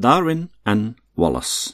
Darwin 0.00 0.50
en 0.62 0.96
Wallace. 1.14 1.70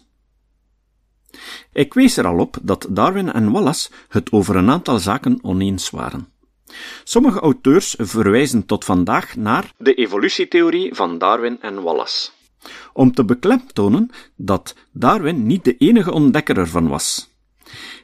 Ik 1.73 1.95
wees 1.95 2.17
er 2.17 2.27
al 2.27 2.39
op 2.39 2.57
dat 2.63 2.87
Darwin 2.91 3.33
en 3.33 3.51
Wallace 3.51 3.91
het 4.09 4.33
over 4.33 4.57
een 4.57 4.71
aantal 4.71 4.99
zaken 4.99 5.39
oneens 5.43 5.91
waren. 5.91 6.29
Sommige 7.05 7.41
auteurs 7.41 7.95
verwijzen 7.99 8.67
tot 8.67 8.85
vandaag 8.85 9.37
naar 9.37 9.73
de 9.79 9.95
evolutietheorie 9.95 10.95
van 10.95 11.19
Darwin 11.19 11.61
en 11.61 11.83
Wallace, 11.83 12.31
om 12.93 13.13
te 13.13 13.25
beklemtonen 13.25 14.11
dat 14.37 14.75
Darwin 14.93 15.47
niet 15.47 15.65
de 15.65 15.77
enige 15.77 16.13
ontdekker 16.13 16.59
ervan 16.59 16.89
was. 16.89 17.33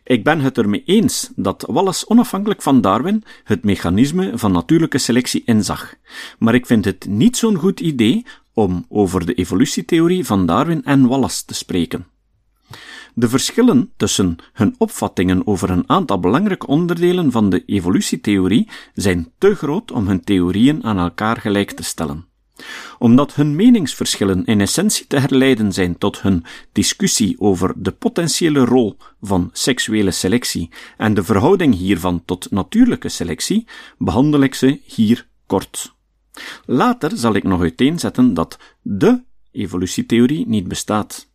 Ik 0.05 0.25
ben 0.25 0.41
het 0.41 0.59
ermee 0.59 0.83
eens 0.85 1.31
dat 1.37 1.65
Wallace 1.69 2.09
onafhankelijk 2.09 2.63
van 2.63 2.81
Darwin 2.81 3.25
het 3.45 3.65
mechanisme 3.65 4.39
van 4.39 4.53
natuurlijke 4.53 4.99
selectie 4.99 5.43
inzag, 5.45 5.95
maar 6.39 6.55
ik 6.55 6.67
vind 6.67 6.85
het 6.85 7.07
niet 7.09 7.37
zo'n 7.37 7.57
goed 7.57 7.81
idee 7.81 8.27
om 8.61 8.85
over 8.89 9.27
de 9.27 9.35
evolutietheorie 9.35 10.27
van 10.27 10.47
Darwin 10.47 10.85
en 10.85 11.07
Wallace 11.07 11.45
te 11.45 11.55
spreken. 11.55 12.07
De 13.15 13.29
verschillen 13.29 13.93
tussen 13.97 14.37
hun 14.53 14.75
opvattingen 14.79 15.47
over 15.47 15.71
een 15.71 15.89
aantal 15.89 16.21
belangrijke 16.21 16.67
onderdelen 16.67 17.33
van 17.33 17.51
de 17.51 17.65
evolutietheorie 17.65 18.69
zijn 18.95 19.33
te 19.39 19.55
groot 19.55 19.93
om 19.93 20.07
hun 20.07 20.25
theorieën 20.25 20.85
aan 20.85 20.99
elkaar 20.99 21.37
gelijk 21.37 21.71
te 21.71 21.83
stellen. 21.83 22.29
Omdat 22.99 23.35
hun 23.35 23.57
meningsverschillen 23.57 24.45
in 24.45 24.61
essentie 24.61 25.07
te 25.07 25.19
herleiden 25.19 25.73
zijn 25.73 25.99
tot 25.99 26.23
hun 26.23 26.45
discussie 26.73 27.41
over 27.41 27.73
de 27.77 27.93
potentiële 27.93 28.65
rol 28.65 28.97
van 29.21 29.51
seksuele 29.53 30.11
selectie 30.11 30.71
en 30.97 31.15
de 31.15 31.25
verhouding 31.25 31.75
hiervan 31.75 32.23
tot 32.25 32.51
natuurlijke 32.51 33.09
selectie, 33.09 33.67
behandel 33.99 34.41
ik 34.41 34.55
ze 34.55 34.81
hier 34.85 35.27
kort. 35.47 35.99
Later 36.67 37.17
zal 37.17 37.35
ik 37.35 37.43
nog 37.43 37.61
uiteenzetten 37.61 38.35
dat 38.35 38.59
de 38.83 39.23
evolutietheorie 39.51 40.47
niet 40.49 40.69
bestaat. 40.69 41.29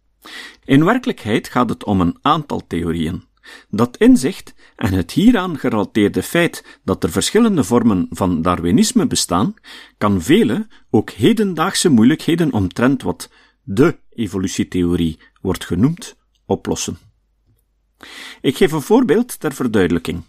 In 0.64 0.86
werkelijkheid 0.86 1.48
gaat 1.48 1.70
het 1.70 1.84
om 1.84 2.02
een 2.02 2.18
aantal 2.22 2.68
theorieën. 2.68 3.24
Dat 3.70 3.98
inzicht 3.98 4.54
en 4.76 4.94
het 4.94 5.12
hieraan 5.12 5.58
gerelateerde 5.58 6.24
feit 6.24 6.80
dat 6.84 7.04
er 7.04 7.12
verschillende 7.12 7.64
vormen 7.64 8.08
van 8.10 8.42
Darwinisme 8.42 9.08
bestaan, 9.08 9.54
kan 9.98 10.22
vele, 10.22 10.68
ook 10.90 11.10
hedendaagse 11.10 11.90
moeilijkheden 11.90 12.54
omtrent 12.54 13.02
wat 13.02 13.30
de 13.64 13.98
evolutietheorie 14.10 15.20
wordt 15.42 15.66
genoemd, 15.66 16.16
oplossen. 16.46 16.98
Ik 18.42 18.58
geef 18.58 18.72
een 18.72 18.82
voorbeeld 18.82 19.40
ter 19.40 19.54
verduidelijking. 19.54 20.24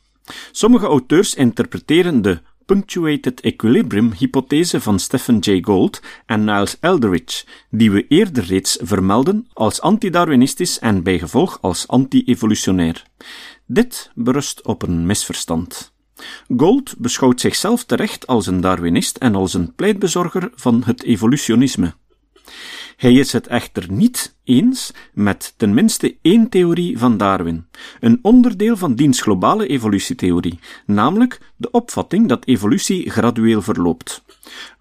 Sommige 0.52 0.86
auteurs 0.86 1.34
interpreteren 1.34 2.22
de 2.22 2.42
punctuated 2.66 3.40
equilibrium 3.40 4.12
hypothese 4.12 4.80
van 4.80 4.98
Stephen 4.98 5.38
Jay 5.38 5.62
Gould 5.62 6.00
en 6.26 6.44
Niles 6.44 6.76
Eldredge, 6.80 7.44
die 7.70 7.90
we 7.90 8.06
eerder 8.08 8.44
reeds 8.44 8.78
vermelden 8.82 9.46
als 9.52 9.80
anti-Darwinistisch 9.80 10.78
en 10.78 11.02
bijgevolg 11.02 11.58
als 11.60 11.88
anti-evolutionair. 11.88 13.04
Dit 13.66 14.10
berust 14.14 14.62
op 14.62 14.82
een 14.82 15.06
misverstand. 15.06 15.92
Gould 16.56 16.94
beschouwt 16.98 17.40
zichzelf 17.40 17.84
terecht 17.84 18.26
als 18.26 18.46
een 18.46 18.60
Darwinist 18.60 19.16
en 19.16 19.34
als 19.34 19.54
een 19.54 19.74
pleitbezorger 19.74 20.50
van 20.54 20.82
het 20.84 21.02
evolutionisme. 21.02 21.94
Hij 22.96 23.12
is 23.12 23.32
het 23.32 23.46
echter 23.46 23.92
niet 23.92 24.36
eens 24.44 24.92
met 25.12 25.54
ten 25.56 25.74
minste 25.74 26.16
één 26.22 26.48
theorie 26.48 26.98
van 26.98 27.16
Darwin, 27.16 27.66
een 28.00 28.18
onderdeel 28.22 28.76
van 28.76 28.94
diens 28.94 29.20
globale 29.20 29.66
evolutietheorie, 29.66 30.58
namelijk 30.86 31.52
de 31.56 31.70
opvatting 31.70 32.28
dat 32.28 32.46
evolutie 32.46 33.10
gradueel 33.10 33.62
verloopt. 33.62 34.24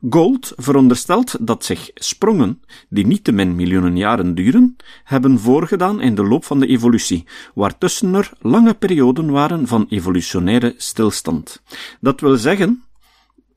Gold 0.09 0.53
veronderstelt 0.55 1.47
dat 1.47 1.65
zich 1.65 1.89
sprongen, 1.93 2.61
die 2.89 3.05
niet 3.05 3.23
te 3.23 3.31
min 3.31 3.55
miljoenen 3.55 3.97
jaren 3.97 4.35
duren, 4.35 4.75
hebben 5.03 5.39
voorgedaan 5.39 6.01
in 6.01 6.15
de 6.15 6.23
loop 6.23 6.45
van 6.45 6.59
de 6.59 6.67
evolutie, 6.67 7.25
waartussen 7.53 8.13
er 8.13 8.31
lange 8.39 8.73
perioden 8.73 9.31
waren 9.31 9.67
van 9.67 9.85
evolutionaire 9.89 10.73
stilstand. 10.77 11.61
Dat 11.99 12.19
wil 12.19 12.37
zeggen 12.37 12.83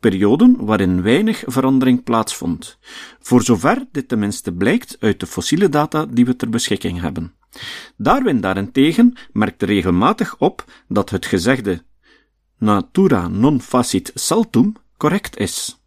perioden 0.01 0.65
waarin 0.65 1.03
weinig 1.03 1.43
verandering 1.47 2.05
plaatsvond, 2.05 2.79
voor 3.21 3.43
zover 3.43 3.87
dit 3.93 4.09
tenminste 4.09 4.53
blijkt 4.53 4.97
uit 5.01 5.21
de 5.21 5.27
fossiele 5.27 5.69
data 5.69 6.07
die 6.07 6.25
we 6.25 6.37
ter 6.37 6.49
beschikking 6.49 7.01
hebben. 7.01 7.33
Darwin 7.97 8.41
daarentegen 8.41 9.13
merkte 9.33 9.67
regelmatig 9.67 10.37
op 10.39 10.65
dat 10.89 11.11
het 11.11 11.27
gezegde 11.27 11.83
natura 12.59 13.29
non 13.29 13.61
facit 13.61 14.11
saltum 14.15 14.73
correct 14.97 15.37
is. 15.39 15.78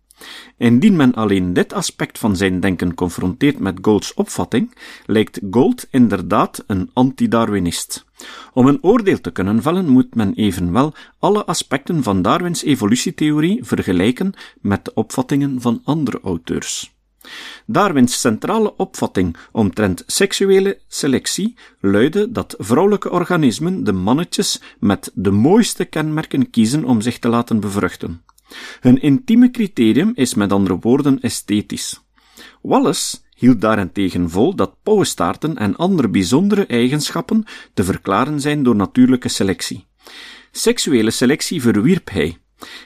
Indien 0.58 0.96
men 0.96 1.14
alleen 1.14 1.54
dit 1.54 1.74
aspect 1.74 2.20
van 2.20 2.36
zijn 2.36 2.60
denken 2.60 2.94
confronteert 2.94 3.60
met 3.60 3.78
Gold's 3.82 4.14
opvatting, 4.16 4.76
lijkt 5.06 5.40
Gold 5.52 5.88
inderdaad 5.90 6.64
een 6.68 6.90
anti-Darwinist. 6.94 8.06
Om 8.54 8.68
een 8.68 8.84
oordeel 8.84 9.22
te 9.22 9.32
kunnen 9.32 9.62
vellen 9.62 9.88
moet 9.88 10.16
men 10.16 10.34
evenwel 10.34 10.94
alle 11.20 11.46
aspecten 11.46 12.04
van 12.04 12.22
Darwins 12.22 12.64
evolutietheorie 12.64 13.64
vergelijken 13.64 14.34
met 14.62 14.86
de 14.86 14.94
opvattingen 14.94 15.62
van 15.62 15.82
andere 15.84 16.20
auteurs. 16.24 16.94
Darwins 17.66 18.20
centrale 18.20 18.76
opvatting 18.78 19.38
omtrent 19.52 20.04
seksuele 20.06 20.80
selectie 20.88 21.56
luidde 21.80 22.32
dat 22.32 22.56
vrouwelijke 22.58 23.12
organismen 23.12 23.84
de 23.84 23.92
mannetjes 23.92 24.62
met 24.80 25.12
de 25.14 25.32
mooiste 25.32 25.86
kenmerken 25.86 26.50
kiezen 26.50 26.86
om 26.86 27.02
zich 27.02 27.20
te 27.20 27.30
laten 27.30 27.60
bevruchten. 27.60 28.22
Hun 28.80 29.02
intieme 29.02 29.52
criterium 29.52 30.12
is 30.16 30.34
met 30.34 30.52
andere 30.52 30.78
woorden 30.80 31.22
esthetisch. 31.22 32.02
Wallace 32.62 33.18
hield 33.36 33.62
daarentegen 33.62 34.30
vol 34.30 34.56
dat 34.56 34.76
pauwenstaarten 34.84 35.58
en 35.58 35.76
andere 35.76 36.10
bijzondere 36.10 36.66
eigenschappen 36.66 37.44
te 37.74 37.84
verklaren 37.84 38.42
zijn 38.42 38.64
door 38.64 38.76
natuurlijke 38.76 39.30
selectie. 39.30 39.86
Seksuele 40.52 41.12
selectie 41.12 41.62
verwierp 41.62 42.10
hij. 42.10 42.38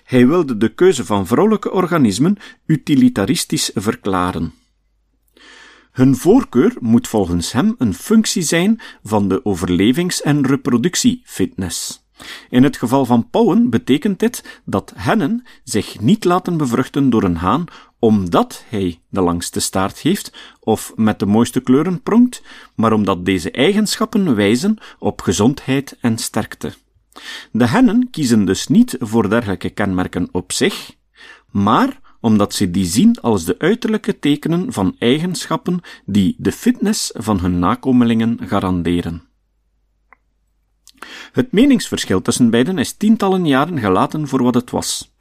Hij 0.03 0.27
wilde 0.27 0.57
de 0.57 0.73
keuze 0.73 1.05
van 1.05 1.27
vrouwelijke 1.27 1.71
organismen 1.71 2.37
utilitaristisch 2.65 3.71
verklaren. 3.73 4.53
Hun 5.91 6.15
voorkeur 6.15 6.75
moet 6.79 7.07
volgens 7.07 7.51
hem 7.51 7.75
een 7.77 7.93
functie 7.93 8.41
zijn 8.41 8.79
van 9.03 9.29
de 9.29 9.45
overlevings- 9.45 10.21
en 10.21 10.45
reproductiefitness. 10.45 12.04
In 12.49 12.63
het 12.63 12.77
geval 12.77 13.05
van 13.05 13.29
pauwen 13.29 13.69
betekent 13.69 14.19
dit 14.19 14.61
dat 14.65 14.93
hennen 14.95 15.43
zich 15.63 15.99
niet 15.99 16.23
laten 16.23 16.57
bevruchten 16.57 17.09
door 17.09 17.23
een 17.23 17.37
haan 17.37 17.65
omdat 17.99 18.63
hij 18.69 18.99
de 19.09 19.21
langste 19.21 19.59
staart 19.59 19.99
heeft 19.99 20.31
of 20.59 20.93
met 20.95 21.19
de 21.19 21.25
mooiste 21.25 21.59
kleuren 21.59 22.01
pronkt, 22.01 22.41
maar 22.75 22.93
omdat 22.93 23.25
deze 23.25 23.51
eigenschappen 23.51 24.35
wijzen 24.35 24.77
op 24.99 25.21
gezondheid 25.21 25.97
en 26.01 26.17
sterkte. 26.17 26.73
De 27.51 27.67
hennen 27.67 28.09
kiezen 28.09 28.45
dus 28.45 28.67
niet 28.67 28.95
voor 28.99 29.29
dergelijke 29.29 29.69
kenmerken 29.69 30.29
op 30.31 30.51
zich, 30.51 30.95
maar 31.51 31.99
omdat 32.21 32.53
ze 32.53 32.71
die 32.71 32.85
zien 32.85 33.21
als 33.21 33.45
de 33.45 33.55
uiterlijke 33.57 34.19
tekenen 34.19 34.73
van 34.73 34.95
eigenschappen 34.99 35.79
die 36.05 36.35
de 36.37 36.51
fitness 36.51 37.11
van 37.13 37.39
hun 37.39 37.59
nakomelingen 37.59 38.39
garanderen. 38.47 39.23
Het 41.35 41.51
meningsverschil 41.51 42.21
tussen 42.21 42.49
beiden 42.49 42.77
is 42.77 42.93
tientallen 42.93 43.45
jaren 43.45 43.79
gelaten 43.79 44.27
voor 44.27 44.43
wat 44.43 44.53
het 44.53 44.71
was, 44.71 45.13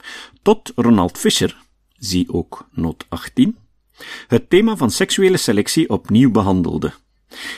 tot 0.42 0.72
Ronald 0.76 1.18
Fisher, 1.18 1.56
zie 1.98 2.32
ook 2.32 2.68
noot 2.70 3.06
18, 3.08 3.56
het 4.26 4.50
thema 4.50 4.76
van 4.76 4.90
seksuele 4.90 5.36
selectie 5.36 5.90
opnieuw 5.90 6.30
behandelde. 6.30 6.92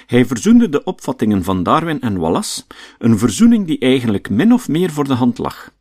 Hij 0.07 0.27
verzoende 0.27 0.69
de 0.69 0.85
opvattingen 0.85 1.45
van 1.45 1.63
Darwin 1.63 2.01
en 2.01 2.19
Wallace, 2.19 2.63
een 2.99 3.19
verzoening 3.19 3.67
die 3.67 3.79
eigenlijk 3.79 4.31
min 4.31 4.53
of 4.53 4.69
meer 4.69 4.91
voor 4.91 5.05
de 5.05 5.15
hand 5.15 5.39
lag. 5.39 5.73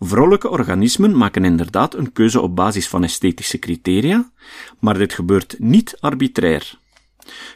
Vrouwelijke 0.00 0.48
organismen 0.48 1.16
maken 1.16 1.44
inderdaad 1.44 1.94
een 1.94 2.12
keuze 2.12 2.40
op 2.40 2.56
basis 2.56 2.88
van 2.88 3.04
esthetische 3.04 3.58
criteria, 3.58 4.30
maar 4.78 4.98
dit 4.98 5.12
gebeurt 5.12 5.54
niet 5.58 5.96
arbitrair. 6.00 6.80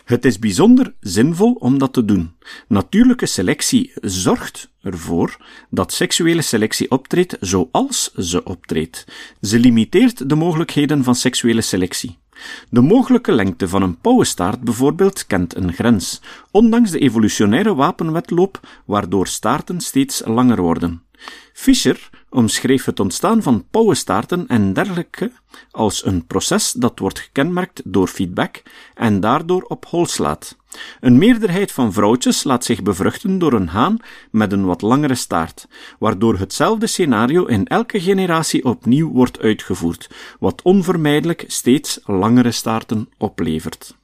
Het 0.04 0.24
is 0.24 0.38
bijzonder 0.38 0.94
zinvol 1.00 1.52
om 1.52 1.78
dat 1.78 1.92
te 1.92 2.04
doen. 2.04 2.36
Natuurlijke 2.68 3.26
selectie 3.26 3.92
zorgt 4.00 4.70
ervoor 4.82 5.36
dat 5.70 5.92
seksuele 5.92 6.42
selectie 6.42 6.90
optreedt 6.90 7.36
zoals 7.40 8.12
ze 8.14 8.44
optreedt. 8.44 9.04
Ze 9.40 9.58
limiteert 9.58 10.28
de 10.28 10.34
mogelijkheden 10.34 11.04
van 11.04 11.14
seksuele 11.14 11.60
selectie. 11.60 12.18
De 12.70 12.80
mogelijke 12.80 13.32
lengte 13.32 13.68
van 13.68 13.82
een 13.82 14.00
pauwenstaart 14.00 14.60
bijvoorbeeld 14.60 15.26
kent 15.26 15.56
een 15.56 15.72
grens, 15.72 16.20
ondanks 16.50 16.90
de 16.90 16.98
evolutionaire 16.98 17.74
wapenwetloop 17.74 18.60
waardoor 18.84 19.26
staarten 19.26 19.80
steeds 19.80 20.22
langer 20.24 20.62
worden. 20.62 21.02
Fischer 21.52 22.10
omschreef 22.36 22.84
het 22.84 23.00
ontstaan 23.00 23.42
van 23.42 23.64
pauwenstaarten 23.70 24.46
en 24.48 24.72
dergelijke 24.72 25.32
als 25.70 26.04
een 26.04 26.26
proces 26.26 26.72
dat 26.72 26.98
wordt 26.98 27.18
gekenmerkt 27.18 27.82
door 27.84 28.06
feedback 28.06 28.62
en 28.94 29.20
daardoor 29.20 29.62
op 29.62 29.86
hol 29.86 30.06
slaat. 30.06 30.56
Een 31.00 31.18
meerderheid 31.18 31.72
van 31.72 31.92
vrouwtjes 31.92 32.44
laat 32.44 32.64
zich 32.64 32.82
bevruchten 32.82 33.38
door 33.38 33.52
een 33.52 33.68
haan 33.68 33.96
met 34.30 34.52
een 34.52 34.64
wat 34.64 34.82
langere 34.82 35.14
staart, 35.14 35.68
waardoor 35.98 36.38
hetzelfde 36.38 36.86
scenario 36.86 37.44
in 37.44 37.66
elke 37.66 38.00
generatie 38.00 38.64
opnieuw 38.64 39.12
wordt 39.12 39.40
uitgevoerd, 39.40 40.10
wat 40.38 40.62
onvermijdelijk 40.62 41.44
steeds 41.46 42.00
langere 42.04 42.52
staarten 42.52 43.08
oplevert. 43.18 43.96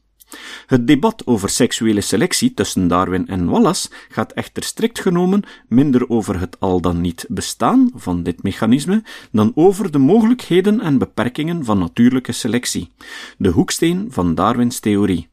Het 0.67 0.87
debat 0.87 1.27
over 1.27 1.49
seksuele 1.49 2.01
selectie 2.01 2.55
tussen 2.55 2.89
Darwin 2.89 3.29
en 3.29 3.49
Wallace 3.49 3.89
gaat 4.09 4.33
echter 4.33 4.63
strikt 4.63 5.01
genomen 5.01 5.43
minder 5.69 6.09
over 6.09 6.41
het 6.41 6.61
al 6.61 6.81
dan 6.81 7.01
niet 7.01 7.27
bestaan 7.29 7.91
van 7.95 8.23
dit 8.23 8.43
mechanisme 8.43 9.03
dan 9.33 9.53
over 9.55 9.91
de 9.91 9.99
mogelijkheden 9.99 10.81
en 10.81 10.99
beperkingen 10.99 11.65
van 11.65 11.79
natuurlijke 11.79 12.33
selectie, 12.33 12.91
de 13.39 13.49
hoeksteen 13.49 14.07
van 14.11 14.35
Darwins 14.35 14.81
theorie. 14.81 15.31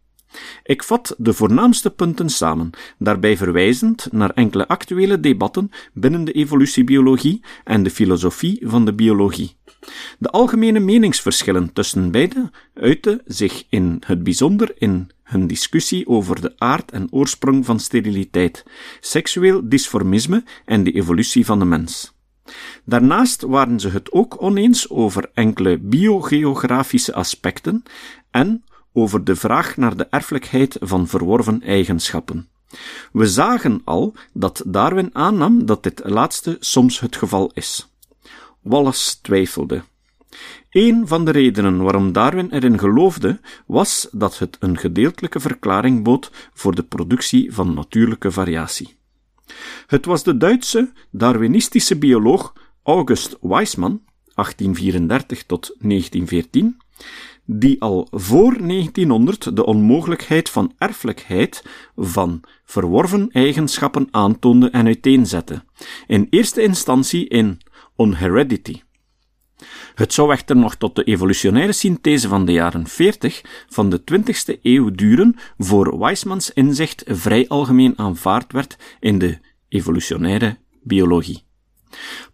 Ik 0.64 0.84
vat 0.84 1.16
de 1.18 1.34
voornaamste 1.34 1.90
punten 1.90 2.30
samen, 2.30 2.70
daarbij 2.98 3.38
verwijzend 3.38 4.08
naar 4.12 4.30
enkele 4.30 4.68
actuele 4.68 5.20
debatten 5.20 5.72
binnen 5.94 6.24
de 6.24 6.32
evolutiebiologie 6.32 7.42
en 7.64 7.84
de 7.84 7.90
filosofie 7.90 8.60
van 8.62 8.86
de 8.86 8.94
biologie. 8.94 9.56
De 10.20 10.30
algemene 10.30 10.80
meningsverschillen 10.80 11.74
tussen 11.74 12.12
beiden 12.12 12.52
uiten 12.74 13.22
zich 13.26 13.64
in 13.70 14.02
het 14.06 14.24
bijzonder 14.24 14.72
in 14.78 15.12
hun 15.24 15.48
discussie 15.48 16.08
over 16.08 16.42
de 16.42 16.54
aard 16.58 16.92
en 16.92 17.08
oorsprong 17.12 17.66
van 17.66 17.80
steriliteit, 17.80 18.64
seksueel 19.00 19.70
dysformisme 19.70 20.44
en 20.66 20.84
de 20.84 20.92
evolutie 20.92 21.46
van 21.46 21.60
de 21.60 21.66
mens. 21.66 22.14
Daarnaast 22.86 23.42
waren 23.42 23.80
ze 23.80 23.90
het 23.90 24.12
ook 24.12 24.42
oneens 24.42 24.90
over 24.90 25.30
enkele 25.34 25.78
biogeografische 25.78 27.14
aspecten 27.14 27.84
en 28.32 28.64
over 28.94 29.24
de 29.24 29.36
vraag 29.36 29.78
naar 29.78 29.98
de 29.98 30.08
erfelijkheid 30.10 30.78
van 30.80 31.08
verworven 31.08 31.62
eigenschappen. 31.62 32.50
We 33.12 33.28
zagen 33.28 33.82
al 33.84 34.14
dat 34.34 34.64
Darwin 34.66 35.10
aannam 35.14 35.66
dat 35.66 35.84
dit 35.84 36.02
laatste 36.04 36.58
soms 36.60 37.00
het 37.00 37.16
geval 37.16 37.52
is. 37.54 37.88
Wallace 38.62 39.22
twijfelde. 39.22 39.84
Een 40.70 41.08
van 41.08 41.26
de 41.26 41.32
redenen 41.32 41.84
waarom 41.84 42.12
Darwin 42.12 42.52
erin 42.52 42.80
geloofde, 42.80 43.40
was 43.66 44.08
dat 44.12 44.40
het 44.40 44.58
een 44.60 44.78
gedeeltelijke 44.78 45.40
verklaring 45.40 46.04
bood 46.04 46.32
voor 46.54 46.76
de 46.76 46.84
productie 46.84 47.54
van 47.54 47.74
natuurlijke 47.74 48.32
variatie. 48.32 48.98
Het 49.88 50.06
was 50.06 50.24
de 50.24 50.38
Duitse 50.38 50.92
Darwinistische 51.12 51.98
bioloog 51.98 52.54
August 52.84 53.38
Weismann, 53.42 54.02
1834 54.36 55.44
tot 55.44 55.76
1914, 55.80 56.78
die 57.46 57.82
al 57.82 58.08
voor 58.12 58.58
1900 58.68 59.56
de 59.56 59.66
onmogelijkheid 59.66 60.50
van 60.50 60.74
erfelijkheid 60.78 61.64
van 61.96 62.42
verworven 62.66 63.32
eigenschappen 63.32 64.08
aantoonde 64.12 64.70
en 64.70 64.86
uiteenzette, 64.86 65.64
in 66.08 66.28
eerste 66.30 66.62
instantie 66.62 67.28
in 67.28 67.60
On 68.00 68.14
Heredity. 68.14 68.82
Het 69.96 70.14
zou 70.14 70.32
echter 70.32 70.56
nog 70.56 70.76
tot 70.76 70.96
de 70.96 71.04
evolutionaire 71.04 71.72
synthese 71.72 72.28
van 72.28 72.46
de 72.46 72.52
jaren 72.52 72.88
40 72.88 73.42
van 73.70 73.90
de 73.90 74.02
20ste 74.12 74.62
eeuw 74.62 74.92
duren 74.92 75.36
voor 75.58 76.00
Weismans 76.00 76.54
inzicht 76.54 77.04
vrij 77.08 77.48
algemeen 77.48 77.94
aanvaard 77.98 78.52
werd 78.52 78.78
in 79.00 79.18
de 79.18 79.38
evolutionaire 79.70 80.58
biologie. 80.84 81.44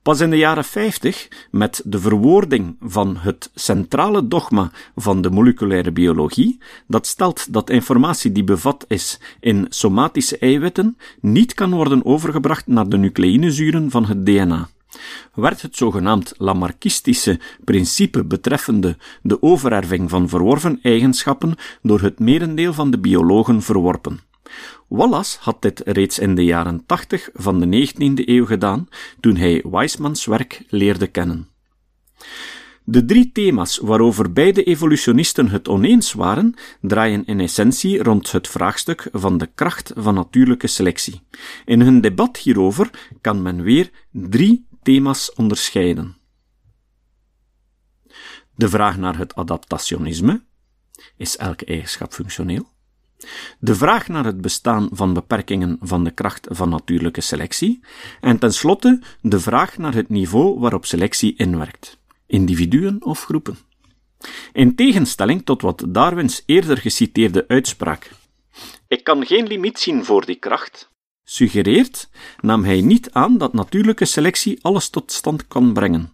Pas 0.01 0.19
in 0.19 0.29
de 0.29 0.37
jaren 0.37 0.63
50, 0.63 1.27
met 1.51 1.81
de 1.85 1.99
verwoording 1.99 2.77
van 2.79 3.17
het 3.17 3.51
centrale 3.53 4.27
dogma 4.27 4.71
van 4.95 5.21
de 5.21 5.29
moleculaire 5.29 5.91
biologie, 5.91 6.61
dat 6.87 7.07
stelt 7.07 7.53
dat 7.53 7.69
informatie 7.69 8.31
die 8.31 8.43
bevat 8.43 8.85
is 8.87 9.19
in 9.39 9.65
somatische 9.69 10.37
eiwitten 10.37 10.97
niet 11.21 11.53
kan 11.53 11.71
worden 11.71 12.05
overgebracht 12.05 12.67
naar 12.67 12.89
de 12.89 12.97
nucleïnezuren 12.97 13.91
van 13.91 14.05
het 14.05 14.25
DNA 14.25 14.69
werd 15.35 15.61
het 15.61 15.75
zogenaamd 15.75 16.33
Lamarckistische 16.37 17.39
principe 17.63 18.23
betreffende 18.23 18.97
de 19.21 19.41
overerving 19.41 20.09
van 20.09 20.29
verworven 20.29 20.79
eigenschappen 20.81 21.55
door 21.81 22.01
het 22.01 22.19
merendeel 22.19 22.73
van 22.73 22.91
de 22.91 22.99
biologen 22.99 23.61
verworpen. 23.61 24.19
Wallace 24.87 25.37
had 25.39 25.61
dit 25.61 25.81
reeds 25.85 26.19
in 26.19 26.35
de 26.35 26.43
jaren 26.43 26.83
80 26.85 27.29
van 27.33 27.59
de 27.59 27.87
19e 27.89 28.27
eeuw 28.27 28.45
gedaan, 28.45 28.87
toen 29.19 29.35
hij 29.35 29.63
Weismans 29.69 30.25
werk 30.25 30.63
leerde 30.69 31.07
kennen. 31.07 31.47
De 32.87 33.05
drie 33.05 33.31
thema's 33.31 33.77
waarover 33.77 34.33
beide 34.33 34.63
evolutionisten 34.63 35.49
het 35.49 35.67
oneens 35.67 36.13
waren, 36.13 36.53
draaien 36.81 37.25
in 37.25 37.39
essentie 37.39 38.03
rond 38.03 38.31
het 38.31 38.47
vraagstuk 38.47 39.07
van 39.11 39.37
de 39.37 39.49
kracht 39.55 39.91
van 39.95 40.13
natuurlijke 40.13 40.67
selectie. 40.67 41.21
In 41.65 41.81
hun 41.81 42.01
debat 42.01 42.37
hierover 42.37 42.89
kan 43.21 43.41
men 43.41 43.61
weer 43.61 43.89
drie 44.11 44.67
thema's 44.85 45.33
onderscheiden. 45.33 46.17
De 48.55 48.69
vraag 48.69 48.97
naar 48.97 49.17
het 49.17 49.35
adaptationisme. 49.35 50.43
Is 51.17 51.37
elke 51.37 51.65
eigenschap 51.65 52.13
functioneel? 52.13 52.67
De 53.59 53.75
vraag 53.75 54.07
naar 54.07 54.25
het 54.25 54.41
bestaan 54.41 54.89
van 54.91 55.13
beperkingen 55.13 55.77
van 55.81 56.03
de 56.03 56.11
kracht 56.11 56.47
van 56.49 56.69
natuurlijke 56.69 57.21
selectie. 57.21 57.79
En 58.21 58.39
tenslotte 58.39 59.01
de 59.21 59.39
vraag 59.39 59.77
naar 59.77 59.93
het 59.93 60.09
niveau 60.09 60.59
waarop 60.59 60.85
selectie 60.85 61.35
inwerkt. 61.35 61.97
Individuen 62.25 63.05
of 63.05 63.23
groepen. 63.23 63.57
In 64.53 64.75
tegenstelling 64.75 65.45
tot 65.45 65.61
wat 65.61 65.85
Darwins 65.87 66.43
eerder 66.45 66.77
geciteerde 66.77 67.47
uitspraak. 67.47 68.11
Ik 68.87 69.03
kan 69.03 69.25
geen 69.25 69.47
limiet 69.47 69.79
zien 69.79 70.05
voor 70.05 70.25
die 70.25 70.39
kracht, 70.39 70.89
suggereert, 71.25 72.09
nam 72.39 72.63
hij 72.63 72.81
niet 72.81 73.11
aan 73.11 73.37
dat 73.37 73.53
natuurlijke 73.53 74.05
selectie 74.05 74.59
alles 74.61 74.89
tot 74.89 75.11
stand 75.11 75.47
kan 75.47 75.73
brengen, 75.73 76.11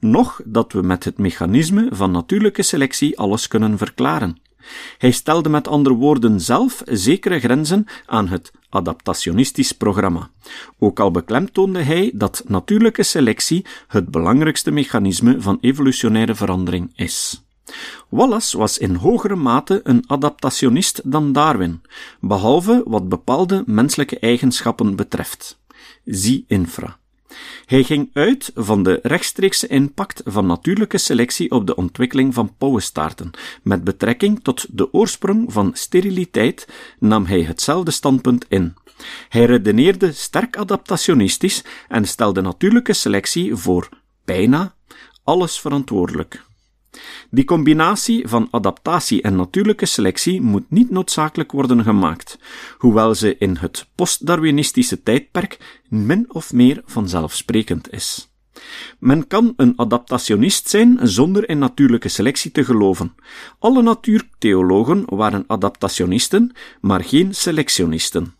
noch 0.00 0.40
dat 0.44 0.72
we 0.72 0.82
met 0.82 1.04
het 1.04 1.18
mechanisme 1.18 1.88
van 1.90 2.10
natuurlijke 2.10 2.62
selectie 2.62 3.18
alles 3.18 3.48
kunnen 3.48 3.78
verklaren. 3.78 4.36
Hij 4.98 5.10
stelde 5.10 5.48
met 5.48 5.68
andere 5.68 5.94
woorden 5.94 6.40
zelf 6.40 6.82
zekere 6.84 7.40
grenzen 7.40 7.86
aan 8.06 8.28
het 8.28 8.52
adaptationistisch 8.68 9.72
programma. 9.72 10.30
Ook 10.78 11.00
al 11.00 11.10
beklemtoonde 11.10 11.82
hij 11.82 12.10
dat 12.14 12.44
natuurlijke 12.46 13.02
selectie 13.02 13.64
het 13.88 14.08
belangrijkste 14.08 14.70
mechanisme 14.70 15.40
van 15.40 15.58
evolutionaire 15.60 16.34
verandering 16.34 16.90
is. 16.94 17.42
Wallace 18.08 18.58
was 18.58 18.78
in 18.78 18.94
hogere 18.94 19.36
mate 19.36 19.80
een 19.82 20.04
adaptationist 20.06 21.00
dan 21.04 21.32
Darwin, 21.32 21.82
behalve 22.20 22.82
wat 22.86 23.08
bepaalde 23.08 23.62
menselijke 23.66 24.18
eigenschappen 24.18 24.96
betreft. 24.96 25.60
Zie 26.04 26.44
infra. 26.48 27.00
Hij 27.66 27.82
ging 27.82 28.10
uit 28.12 28.50
van 28.54 28.82
de 28.82 28.98
rechtstreekse 29.02 29.66
impact 29.66 30.22
van 30.24 30.46
natuurlijke 30.46 30.98
selectie 30.98 31.50
op 31.50 31.66
de 31.66 31.76
ontwikkeling 31.76 32.34
van 32.34 32.54
pauwenstaarten. 32.58 33.30
Met 33.62 33.84
betrekking 33.84 34.42
tot 34.42 34.66
de 34.70 34.92
oorsprong 34.92 35.52
van 35.52 35.70
steriliteit 35.74 36.68
nam 36.98 37.24
hij 37.24 37.42
hetzelfde 37.42 37.90
standpunt 37.90 38.44
in. 38.48 38.74
Hij 39.28 39.44
redeneerde 39.44 40.12
sterk 40.12 40.56
adaptationistisch 40.56 41.64
en 41.88 42.06
stelde 42.06 42.40
natuurlijke 42.40 42.92
selectie 42.92 43.56
voor 43.56 43.88
bijna 44.24 44.74
alles 45.24 45.60
verantwoordelijk. 45.60 46.44
Die 47.30 47.44
combinatie 47.44 48.28
van 48.28 48.48
adaptatie 48.50 49.22
en 49.22 49.36
natuurlijke 49.36 49.86
selectie 49.86 50.40
moet 50.40 50.70
niet 50.70 50.90
noodzakelijk 50.90 51.52
worden 51.52 51.82
gemaakt, 51.82 52.38
hoewel 52.78 53.14
ze 53.14 53.38
in 53.38 53.56
het 53.56 53.86
postdarwinistische 53.94 55.02
tijdperk 55.02 55.82
min 55.88 56.24
of 56.28 56.52
meer 56.52 56.82
vanzelfsprekend 56.84 57.92
is. 57.92 58.30
Men 58.98 59.26
kan 59.26 59.52
een 59.56 59.72
adaptationist 59.76 60.68
zijn 60.68 60.98
zonder 61.02 61.48
in 61.48 61.58
natuurlijke 61.58 62.08
selectie 62.08 62.50
te 62.50 62.64
geloven. 62.64 63.14
Alle 63.58 63.82
natuurtheologen 63.82 65.04
waren 65.06 65.44
adaptationisten, 65.46 66.52
maar 66.80 67.04
geen 67.04 67.34
selectionisten 67.34 68.34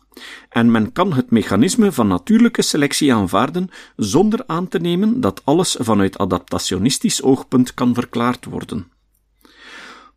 en 0.49 0.71
men 0.71 0.91
kan 0.91 1.13
het 1.13 1.31
mechanisme 1.31 1.91
van 1.91 2.07
natuurlijke 2.07 2.61
selectie 2.61 3.13
aanvaarden 3.13 3.69
zonder 3.95 4.43
aan 4.47 4.67
te 4.67 4.79
nemen 4.79 5.21
dat 5.21 5.41
alles 5.43 5.75
vanuit 5.79 6.17
adaptationistisch 6.17 7.21
oogpunt 7.21 7.73
kan 7.73 7.93
verklaard 7.93 8.45
worden. 8.45 8.91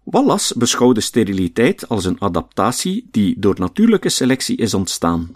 Wallace 0.06 0.58
beschouwde 0.58 1.00
steriliteit 1.00 1.88
als 1.88 2.04
een 2.04 2.20
adaptatie 2.20 3.08
die 3.10 3.38
door 3.38 3.54
natuurlijke 3.58 4.08
selectie 4.08 4.56
is 4.56 4.74
ontstaan. 4.74 5.30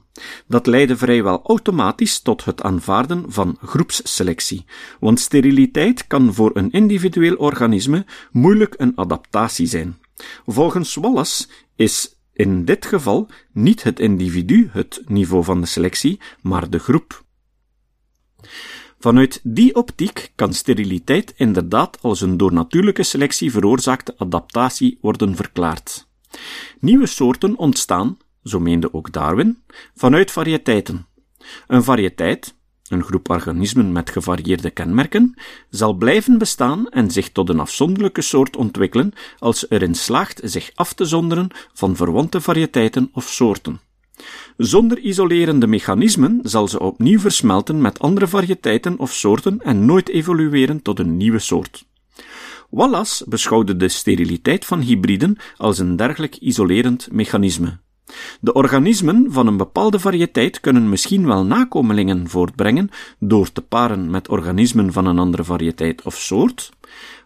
Dat 0.47 0.67
leidde 0.67 0.97
vrijwel 0.97 1.43
automatisch 1.45 2.21
tot 2.21 2.45
het 2.45 2.63
aanvaarden 2.63 3.25
van 3.29 3.59
groepsselectie, 3.63 4.65
want 5.01 5.21
steriliteit 5.21 6.07
kan 6.07 6.35
voor 6.35 6.51
een 6.55 6.71
individueel 6.71 7.37
organisme 7.37 8.07
moeilijk 8.33 8.75
een 8.79 8.93
adaptatie 8.95 9.67
zijn. 9.67 9.99
Volgens 10.47 10.95
Wallace 10.95 11.47
is 11.77 12.20
in 12.41 12.65
dit 12.65 12.87
geval 12.87 13.29
niet 13.53 13.83
het 13.83 14.01
individu 14.01 14.69
het 14.73 15.03
niveau 15.07 15.45
van 15.45 15.61
de 15.61 15.67
selectie, 15.67 16.21
maar 16.43 16.71
de 16.71 16.79
groep. 16.79 17.25
Vanuit 18.99 19.41
die 19.43 19.75
optiek 19.75 20.33
kan 20.35 20.53
steriliteit 20.53 21.33
inderdaad 21.37 22.03
als 22.03 22.21
een 22.21 22.37
door 22.37 22.53
natuurlijke 22.53 23.03
selectie 23.03 23.51
veroorzaakte 23.51 24.15
adaptatie 24.19 24.99
worden 25.01 25.37
verklaard. 25.37 26.09
Nieuwe 26.79 27.07
soorten 27.07 27.57
ontstaan, 27.57 28.19
zo 28.43 28.61
meende 28.61 28.95
ook 28.95 29.13
Darwin, 29.13 29.63
vanuit 29.95 30.31
variëteiten. 30.31 31.07
Een 31.67 31.85
variëteit, 31.85 32.55
een 32.91 33.05
groep 33.05 33.31
organismen 33.31 33.93
met 33.93 34.11
gevarieerde 34.11 34.71
kenmerken, 34.71 35.35
zal 35.71 35.93
blijven 35.93 36.39
bestaan 36.39 36.89
en 36.89 37.11
zich 37.11 37.31
tot 37.31 37.49
een 37.49 37.61
afzonderlijke 37.61 38.23
soort 38.23 38.57
ontwikkelen 38.57 39.13
als 39.39 39.71
erin 39.71 39.95
slaagt 39.95 40.41
zich 40.45 40.71
af 40.75 40.93
te 40.93 41.05
zonderen 41.05 41.49
van 41.73 41.97
verwante 41.97 42.41
variëteiten 42.41 43.11
of 43.13 43.29
soorten. 43.29 43.81
Zonder 44.57 44.99
isolerende 44.99 45.67
mechanismen 45.67 46.41
zal 46.43 46.69
ze 46.69 46.81
opnieuw 46.81 47.19
versmelten 47.19 47.81
met 47.81 47.99
andere 47.99 48.27
variëteiten 48.27 48.99
of 48.99 49.13
soorten 49.13 49.61
en 49.61 49.85
nooit 49.85 50.09
evolueren 50.09 50.83
tot 50.83 50.99
een 50.99 51.17
nieuwe 51.17 51.39
soort. 51.39 51.85
Wallace 52.71 53.25
beschouwde 53.29 53.77
de 53.77 53.89
steriliteit 53.89 54.65
van 54.65 54.81
hybriden 54.81 55.37
als 55.57 55.79
een 55.79 55.97
dergelijk 55.97 56.37
isolerend 56.37 57.09
mechanisme. 57.13 57.79
De 58.41 58.53
organismen 58.53 59.27
van 59.29 59.47
een 59.47 59.57
bepaalde 59.57 59.99
variëteit 59.99 60.61
kunnen 60.61 60.89
misschien 60.89 61.27
wel 61.27 61.45
nakomelingen 61.45 62.29
voortbrengen 62.29 62.91
door 63.19 63.53
te 63.53 63.63
paren 63.63 64.11
met 64.11 64.29
organismen 64.29 64.93
van 64.93 65.07
een 65.07 65.19
andere 65.19 65.45
variëteit 65.45 66.03
of 66.03 66.15
soort, 66.15 66.71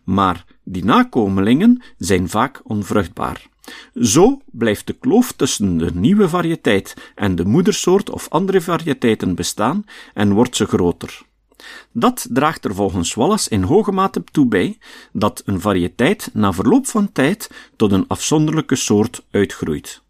maar 0.04 0.44
die 0.64 0.84
nakomelingen 0.84 1.82
zijn 1.98 2.28
vaak 2.28 2.60
onvruchtbaar. 2.64 3.46
Zo 3.94 4.40
blijft 4.50 4.86
de 4.86 4.92
kloof 4.92 5.32
tussen 5.32 5.78
de 5.78 5.90
nieuwe 5.94 6.28
variëteit 6.28 7.12
en 7.14 7.34
de 7.34 7.44
moedersoort 7.44 8.10
of 8.10 8.28
andere 8.28 8.60
variëteiten 8.60 9.34
bestaan 9.34 9.84
en 10.14 10.32
wordt 10.32 10.56
ze 10.56 10.66
groter. 10.66 11.22
Dat 11.92 12.26
draagt 12.30 12.64
er 12.64 12.74
volgens 12.74 13.14
Wallace 13.14 13.50
in 13.50 13.62
hoge 13.62 13.92
mate 13.92 14.24
toe 14.32 14.46
bij 14.46 14.78
dat 15.12 15.42
een 15.44 15.60
variëteit 15.60 16.30
na 16.32 16.52
verloop 16.52 16.86
van 16.86 17.12
tijd 17.12 17.50
tot 17.76 17.92
een 17.92 18.04
afzonderlijke 18.08 18.76
soort 18.76 19.24
uitgroeit. 19.30 20.03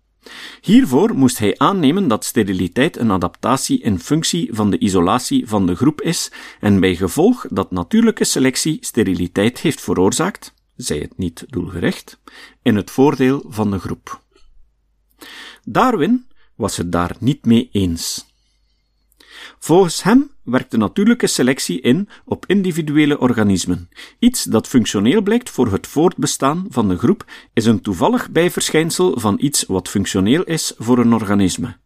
Hiervoor 0.60 1.14
moest 1.14 1.38
hij 1.38 1.58
aannemen 1.58 2.08
dat 2.08 2.24
steriliteit 2.24 2.96
een 2.96 3.10
adaptatie 3.10 3.82
in 3.82 3.98
functie 4.00 4.48
van 4.52 4.70
de 4.70 4.78
isolatie 4.78 5.48
van 5.48 5.66
de 5.66 5.74
groep 5.74 6.00
is 6.00 6.30
en 6.60 6.80
bij 6.80 6.96
gevolg 6.96 7.46
dat 7.50 7.70
natuurlijke 7.70 8.24
selectie 8.24 8.78
steriliteit 8.80 9.60
heeft 9.60 9.80
veroorzaakt, 9.80 10.54
zij 10.76 10.98
het 10.98 11.18
niet 11.18 11.44
doelgericht, 11.48 12.18
in 12.62 12.76
het 12.76 12.90
voordeel 12.90 13.44
van 13.48 13.70
de 13.70 13.78
groep. 13.78 14.22
Darwin 15.64 16.26
was 16.54 16.76
het 16.76 16.92
daar 16.92 17.16
niet 17.18 17.44
mee 17.44 17.68
eens. 17.72 18.26
Volgens 19.58 20.02
hem 20.02 20.33
werkt 20.44 20.70
de 20.70 20.76
natuurlijke 20.76 21.26
selectie 21.26 21.80
in 21.80 22.08
op 22.24 22.44
individuele 22.46 23.18
organismen. 23.18 23.88
Iets 24.18 24.42
dat 24.42 24.68
functioneel 24.68 25.22
blijkt 25.22 25.50
voor 25.50 25.72
het 25.72 25.86
voortbestaan 25.86 26.66
van 26.68 26.88
de 26.88 26.98
groep 26.98 27.24
is 27.52 27.64
een 27.64 27.80
toevallig 27.80 28.30
bijverschijnsel 28.30 29.20
van 29.20 29.36
iets 29.40 29.64
wat 29.66 29.88
functioneel 29.88 30.42
is 30.42 30.72
voor 30.78 30.98
een 30.98 31.12
organisme. 31.12 31.76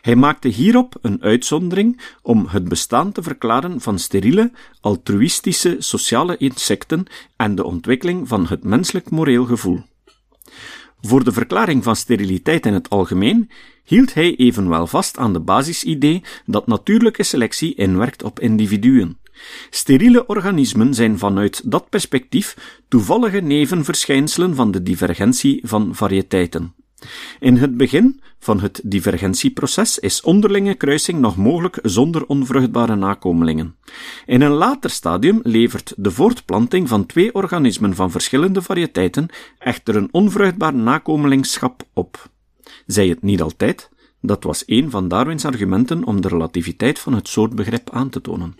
Hij 0.00 0.16
maakte 0.16 0.48
hierop 0.48 0.94
een 1.00 1.22
uitzondering 1.22 2.00
om 2.22 2.46
het 2.46 2.68
bestaan 2.68 3.12
te 3.12 3.22
verklaren 3.22 3.80
van 3.80 3.98
steriele, 3.98 4.52
altruïstische 4.80 5.76
sociale 5.78 6.36
insecten 6.36 7.04
en 7.36 7.54
de 7.54 7.64
ontwikkeling 7.64 8.28
van 8.28 8.46
het 8.46 8.64
menselijk 8.64 9.10
moreel 9.10 9.44
gevoel. 9.44 9.82
Voor 11.02 11.24
de 11.24 11.32
verklaring 11.32 11.84
van 11.84 11.96
steriliteit 11.96 12.66
in 12.66 12.72
het 12.72 12.90
algemeen 12.90 13.50
hield 13.84 14.14
hij 14.14 14.36
evenwel 14.36 14.86
vast 14.86 15.18
aan 15.18 15.32
de 15.32 15.40
basisidee 15.40 16.22
dat 16.46 16.66
natuurlijke 16.66 17.22
selectie 17.22 17.74
inwerkt 17.74 18.22
op 18.22 18.40
individuen. 18.40 19.18
Steriele 19.70 20.26
organismen 20.26 20.94
zijn 20.94 21.18
vanuit 21.18 21.70
dat 21.70 21.88
perspectief 21.88 22.80
toevallige 22.88 23.40
nevenverschijnselen 23.40 24.54
van 24.54 24.70
de 24.70 24.82
divergentie 24.82 25.60
van 25.64 25.94
variëteiten. 25.94 26.74
In 27.40 27.56
het 27.56 27.76
begin 27.76 28.20
van 28.38 28.60
het 28.60 28.80
divergentieproces 28.84 29.98
is 29.98 30.20
onderlinge 30.20 30.74
kruising 30.74 31.18
nog 31.18 31.36
mogelijk 31.36 31.78
zonder 31.82 32.26
onvruchtbare 32.26 32.96
nakomelingen. 32.96 33.76
In 34.26 34.40
een 34.40 34.50
later 34.50 34.90
stadium 34.90 35.40
levert 35.42 35.94
de 35.96 36.10
voortplanting 36.10 36.88
van 36.88 37.06
twee 37.06 37.34
organismen 37.34 37.94
van 37.94 38.10
verschillende 38.10 38.62
variëteiten 38.62 39.28
echter 39.58 39.96
een 39.96 40.08
onvruchtbaar 40.10 40.74
nakomelingschap 40.74 41.82
op. 41.92 42.30
Zij 42.86 43.08
het 43.08 43.22
niet 43.22 43.42
altijd, 43.42 43.90
dat 44.20 44.44
was 44.44 44.62
een 44.66 44.90
van 44.90 45.08
Darwins 45.08 45.44
argumenten 45.44 46.04
om 46.04 46.20
de 46.20 46.28
relativiteit 46.28 46.98
van 46.98 47.12
het 47.12 47.28
soortbegrip 47.28 47.90
aan 47.90 48.08
te 48.08 48.20
tonen. 48.20 48.56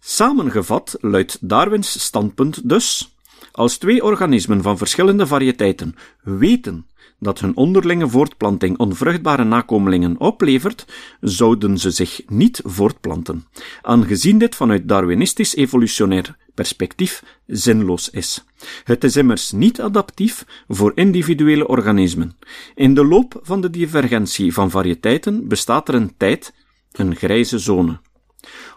Samengevat 0.00 0.96
luidt 1.00 1.38
Darwins 1.40 2.04
standpunt 2.04 2.68
dus: 2.68 3.11
als 3.52 3.76
twee 3.76 4.04
organismen 4.04 4.62
van 4.62 4.78
verschillende 4.78 5.26
variëteiten 5.26 5.94
weten 6.22 6.86
dat 7.18 7.40
hun 7.40 7.56
onderlinge 7.56 8.08
voortplanting 8.08 8.78
onvruchtbare 8.78 9.44
nakomelingen 9.44 10.20
oplevert, 10.20 10.86
zouden 11.20 11.78
ze 11.78 11.90
zich 11.90 12.22
niet 12.26 12.60
voortplanten, 12.64 13.46
aangezien 13.82 14.38
dit 14.38 14.54
vanuit 14.54 14.88
Darwinistisch 14.88 15.56
evolutionair 15.56 16.36
perspectief 16.54 17.22
zinloos 17.46 18.10
is. 18.10 18.44
Het 18.84 19.04
is 19.04 19.16
immers 19.16 19.52
niet 19.52 19.80
adaptief 19.80 20.46
voor 20.68 20.92
individuele 20.94 21.68
organismen. 21.68 22.36
In 22.74 22.94
de 22.94 23.04
loop 23.04 23.40
van 23.42 23.60
de 23.60 23.70
divergentie 23.70 24.52
van 24.52 24.70
variëteiten 24.70 25.48
bestaat 25.48 25.88
er 25.88 25.94
een 25.94 26.16
tijd, 26.16 26.54
een 26.92 27.16
grijze 27.16 27.58
zone. 27.58 28.00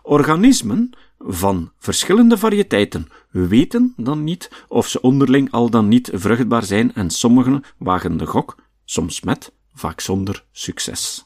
Organismen 0.03 0.89
van 1.19 1.71
verschillende 1.77 2.37
variëteiten 2.37 3.07
weten 3.31 3.93
dan 3.97 4.23
niet 4.23 4.65
of 4.67 4.87
ze 4.87 5.01
onderling 5.01 5.51
al 5.51 5.69
dan 5.69 5.87
niet 5.87 6.09
vruchtbaar 6.13 6.63
zijn 6.63 6.93
en 6.93 7.09
sommigen 7.09 7.63
wagen 7.77 8.17
de 8.17 8.25
gok, 8.25 8.55
soms 8.85 9.21
met, 9.21 9.51
vaak 9.73 9.99
zonder 9.99 10.45
succes. 10.51 11.25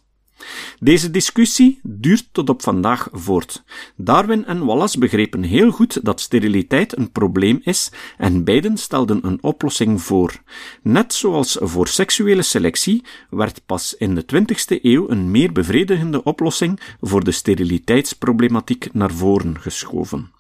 Deze 0.79 1.11
discussie 1.11 1.79
duurt 1.83 2.27
tot 2.31 2.49
op 2.49 2.61
vandaag 2.61 3.07
voort. 3.11 3.63
Darwin 3.95 4.45
en 4.45 4.65
Wallace 4.65 4.99
begrepen 4.99 5.43
heel 5.43 5.71
goed 5.71 6.05
dat 6.05 6.21
steriliteit 6.21 6.97
een 6.97 7.11
probleem 7.11 7.59
is 7.63 7.91
en 8.17 8.43
beiden 8.43 8.77
stelden 8.77 9.25
een 9.25 9.43
oplossing 9.43 10.01
voor. 10.01 10.41
Net 10.81 11.13
zoals 11.13 11.57
voor 11.61 11.87
seksuele 11.87 12.41
selectie 12.41 13.03
werd 13.29 13.61
pas 13.65 13.95
in 13.97 14.15
de 14.15 14.23
20ste 14.23 14.81
eeuw 14.81 15.09
een 15.09 15.31
meer 15.31 15.51
bevredigende 15.51 16.23
oplossing 16.23 16.79
voor 17.01 17.23
de 17.23 17.31
steriliteitsproblematiek 17.31 18.93
naar 18.93 19.11
voren 19.11 19.59
geschoven. 19.59 20.31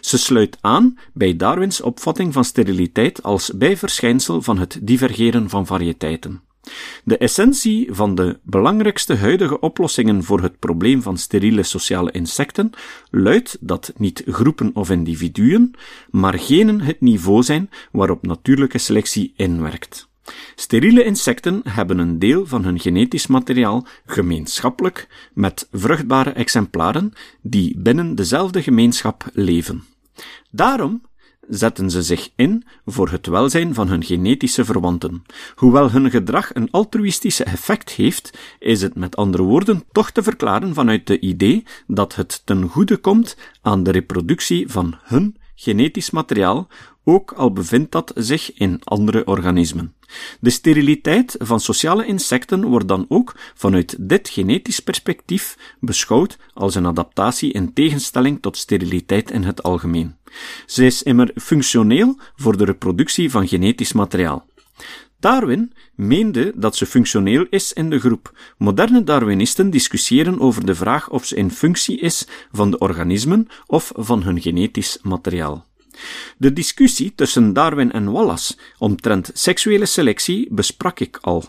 Ze 0.00 0.18
sluit 0.18 0.58
aan 0.60 0.98
bij 1.12 1.36
Darwins 1.36 1.80
opvatting 1.80 2.32
van 2.32 2.44
steriliteit 2.44 3.22
als 3.22 3.50
bijverschijnsel 3.54 4.42
van 4.42 4.58
het 4.58 4.78
divergeren 4.82 5.48
van 5.48 5.66
variëteiten. 5.66 6.42
De 7.04 7.16
essentie 7.16 7.88
van 7.94 8.14
de 8.14 8.38
belangrijkste 8.42 9.14
huidige 9.16 9.60
oplossingen 9.60 10.24
voor 10.24 10.42
het 10.42 10.58
probleem 10.58 11.02
van 11.02 11.18
steriele 11.18 11.62
sociale 11.62 12.10
insecten 12.10 12.70
luidt 13.10 13.56
dat 13.60 13.92
niet 13.96 14.22
groepen 14.26 14.70
of 14.74 14.90
individuen, 14.90 15.74
maar 16.10 16.38
genen 16.38 16.80
het 16.80 17.00
niveau 17.00 17.42
zijn 17.42 17.70
waarop 17.92 18.26
natuurlijke 18.26 18.78
selectie 18.78 19.32
inwerkt. 19.36 20.10
Steriele 20.54 21.04
insecten 21.04 21.60
hebben 21.68 21.98
een 21.98 22.18
deel 22.18 22.46
van 22.46 22.64
hun 22.64 22.80
genetisch 22.80 23.26
materiaal 23.26 23.86
gemeenschappelijk 24.06 25.28
met 25.34 25.68
vruchtbare 25.72 26.30
exemplaren 26.30 27.12
die 27.40 27.78
binnen 27.78 28.14
dezelfde 28.14 28.62
gemeenschap 28.62 29.24
leven. 29.32 29.84
Daarom 30.50 31.02
zetten 31.48 31.90
ze 31.90 32.02
zich 32.02 32.30
in 32.36 32.64
voor 32.84 33.10
het 33.10 33.26
welzijn 33.26 33.74
van 33.74 33.88
hun 33.88 34.04
genetische 34.04 34.64
verwanten. 34.64 35.22
Hoewel 35.54 35.90
hun 35.90 36.10
gedrag 36.10 36.54
een 36.54 36.70
altruïstische 36.70 37.44
effect 37.44 37.90
heeft, 37.90 38.38
is 38.58 38.82
het 38.82 38.94
met 38.94 39.16
andere 39.16 39.42
woorden 39.42 39.84
toch 39.92 40.10
te 40.10 40.22
verklaren 40.22 40.74
vanuit 40.74 41.06
de 41.06 41.20
idee 41.20 41.64
dat 41.86 42.14
het 42.14 42.42
ten 42.44 42.68
goede 42.68 42.96
komt 42.96 43.36
aan 43.62 43.82
de 43.82 43.90
reproductie 43.90 44.68
van 44.68 44.94
hun 45.02 45.36
genetisch 45.54 46.10
materiaal, 46.10 46.68
ook 47.04 47.32
al 47.32 47.52
bevindt 47.52 47.92
dat 47.92 48.12
zich 48.14 48.52
in 48.52 48.80
andere 48.84 49.26
organismen. 49.26 49.94
De 50.40 50.50
steriliteit 50.50 51.34
van 51.38 51.60
sociale 51.60 52.06
insecten 52.06 52.64
wordt 52.64 52.88
dan 52.88 53.06
ook 53.08 53.34
vanuit 53.54 53.96
dit 53.98 54.28
genetisch 54.28 54.80
perspectief 54.80 55.58
beschouwd 55.80 56.38
als 56.54 56.74
een 56.74 56.86
adaptatie 56.86 57.52
in 57.52 57.72
tegenstelling 57.72 58.42
tot 58.42 58.56
steriliteit 58.56 59.30
in 59.30 59.42
het 59.42 59.62
algemeen. 59.62 60.16
Ze 60.66 60.84
is 60.84 61.02
immer 61.02 61.30
functioneel 61.34 62.18
voor 62.36 62.56
de 62.56 62.64
reproductie 62.64 63.30
van 63.30 63.48
genetisch 63.48 63.92
materiaal. 63.92 64.46
Darwin 65.22 65.72
meende 65.94 66.52
dat 66.54 66.76
ze 66.76 66.86
functioneel 66.86 67.46
is 67.50 67.72
in 67.72 67.90
de 67.90 68.00
groep. 68.00 68.38
Moderne 68.58 69.04
Darwinisten 69.04 69.70
discussiëren 69.70 70.40
over 70.40 70.66
de 70.66 70.74
vraag 70.74 71.10
of 71.10 71.24
ze 71.24 71.36
in 71.36 71.50
functie 71.50 71.98
is 71.98 72.26
van 72.52 72.70
de 72.70 72.78
organismen 72.78 73.46
of 73.66 73.92
van 73.94 74.22
hun 74.22 74.40
genetisch 74.40 74.98
materiaal. 75.02 75.66
De 76.38 76.52
discussie 76.52 77.12
tussen 77.14 77.52
Darwin 77.52 77.92
en 77.92 78.10
Wallace 78.12 78.54
omtrent 78.78 79.30
seksuele 79.34 79.86
selectie 79.86 80.48
besprak 80.50 81.00
ik 81.00 81.18
al, 81.20 81.44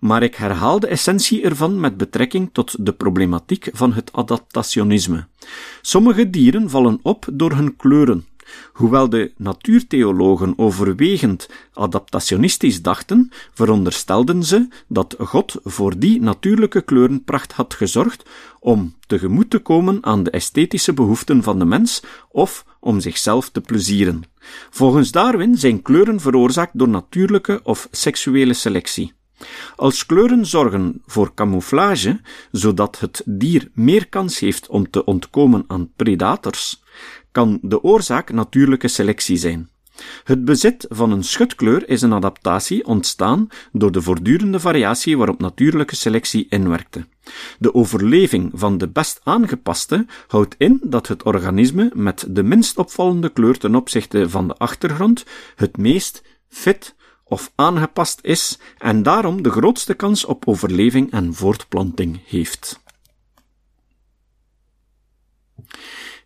maar 0.00 0.22
ik 0.22 0.34
herhaal 0.34 0.80
de 0.80 0.86
essentie 0.86 1.42
ervan 1.42 1.80
met 1.80 1.96
betrekking 1.96 2.50
tot 2.52 2.86
de 2.86 2.92
problematiek 2.92 3.68
van 3.72 3.92
het 3.92 4.12
adaptationisme. 4.12 5.26
Sommige 5.82 6.30
dieren 6.30 6.70
vallen 6.70 6.98
op 7.02 7.26
door 7.32 7.52
hun 7.52 7.76
kleuren, 7.76 8.26
Hoewel 8.72 9.08
de 9.08 9.32
natuurtheologen 9.36 10.58
overwegend 10.58 11.48
adaptationistisch 11.72 12.82
dachten, 12.82 13.30
veronderstelden 13.54 14.44
ze 14.44 14.68
dat 14.88 15.16
God 15.18 15.56
voor 15.62 15.98
die 15.98 16.20
natuurlijke 16.20 16.80
kleurenpracht 16.80 17.52
had 17.52 17.74
gezorgd 17.74 18.22
om 18.60 18.94
tegemoet 19.06 19.50
te 19.50 19.58
komen 19.58 19.98
aan 20.00 20.22
de 20.22 20.30
esthetische 20.30 20.92
behoeften 20.92 21.42
van 21.42 21.58
de 21.58 21.64
mens 21.64 22.02
of 22.30 22.64
om 22.80 23.00
zichzelf 23.00 23.48
te 23.50 23.60
plezieren. 23.60 24.22
Volgens 24.70 25.10
Darwin 25.10 25.56
zijn 25.56 25.82
kleuren 25.82 26.20
veroorzaakt 26.20 26.78
door 26.78 26.88
natuurlijke 26.88 27.60
of 27.62 27.88
seksuele 27.90 28.54
selectie. 28.54 29.12
Als 29.76 30.06
kleuren 30.06 30.46
zorgen 30.46 31.02
voor 31.06 31.34
camouflage, 31.34 32.20
zodat 32.52 33.00
het 33.00 33.22
dier 33.24 33.70
meer 33.72 34.08
kans 34.08 34.38
heeft 34.38 34.68
om 34.68 34.90
te 34.90 35.04
ontkomen 35.04 35.64
aan 35.66 35.92
predators, 35.96 36.82
kan 37.34 37.58
de 37.62 37.82
oorzaak 37.82 38.32
natuurlijke 38.32 38.88
selectie 38.88 39.36
zijn. 39.36 39.68
Het 40.24 40.44
bezit 40.44 40.86
van 40.88 41.10
een 41.10 41.24
schutkleur 41.24 41.88
is 41.88 42.02
een 42.02 42.12
adaptatie 42.12 42.86
ontstaan 42.86 43.48
door 43.72 43.92
de 43.92 44.02
voortdurende 44.02 44.60
variatie 44.60 45.16
waarop 45.16 45.40
natuurlijke 45.40 45.96
selectie 45.96 46.46
inwerkte. 46.48 47.06
De 47.58 47.74
overleving 47.74 48.50
van 48.54 48.78
de 48.78 48.88
best 48.88 49.20
aangepaste 49.24 50.06
houdt 50.26 50.54
in 50.58 50.80
dat 50.82 51.06
het 51.06 51.22
organisme 51.22 51.90
met 51.94 52.26
de 52.28 52.42
minst 52.42 52.78
opvallende 52.78 53.28
kleur 53.28 53.58
ten 53.58 53.74
opzichte 53.74 54.30
van 54.30 54.48
de 54.48 54.54
achtergrond 54.54 55.24
het 55.56 55.76
meest 55.76 56.22
fit 56.48 56.94
of 57.24 57.52
aangepast 57.54 58.18
is 58.22 58.58
en 58.78 59.02
daarom 59.02 59.42
de 59.42 59.50
grootste 59.50 59.94
kans 59.94 60.24
op 60.24 60.48
overleving 60.48 61.10
en 61.12 61.34
voortplanting 61.34 62.20
heeft. 62.26 62.82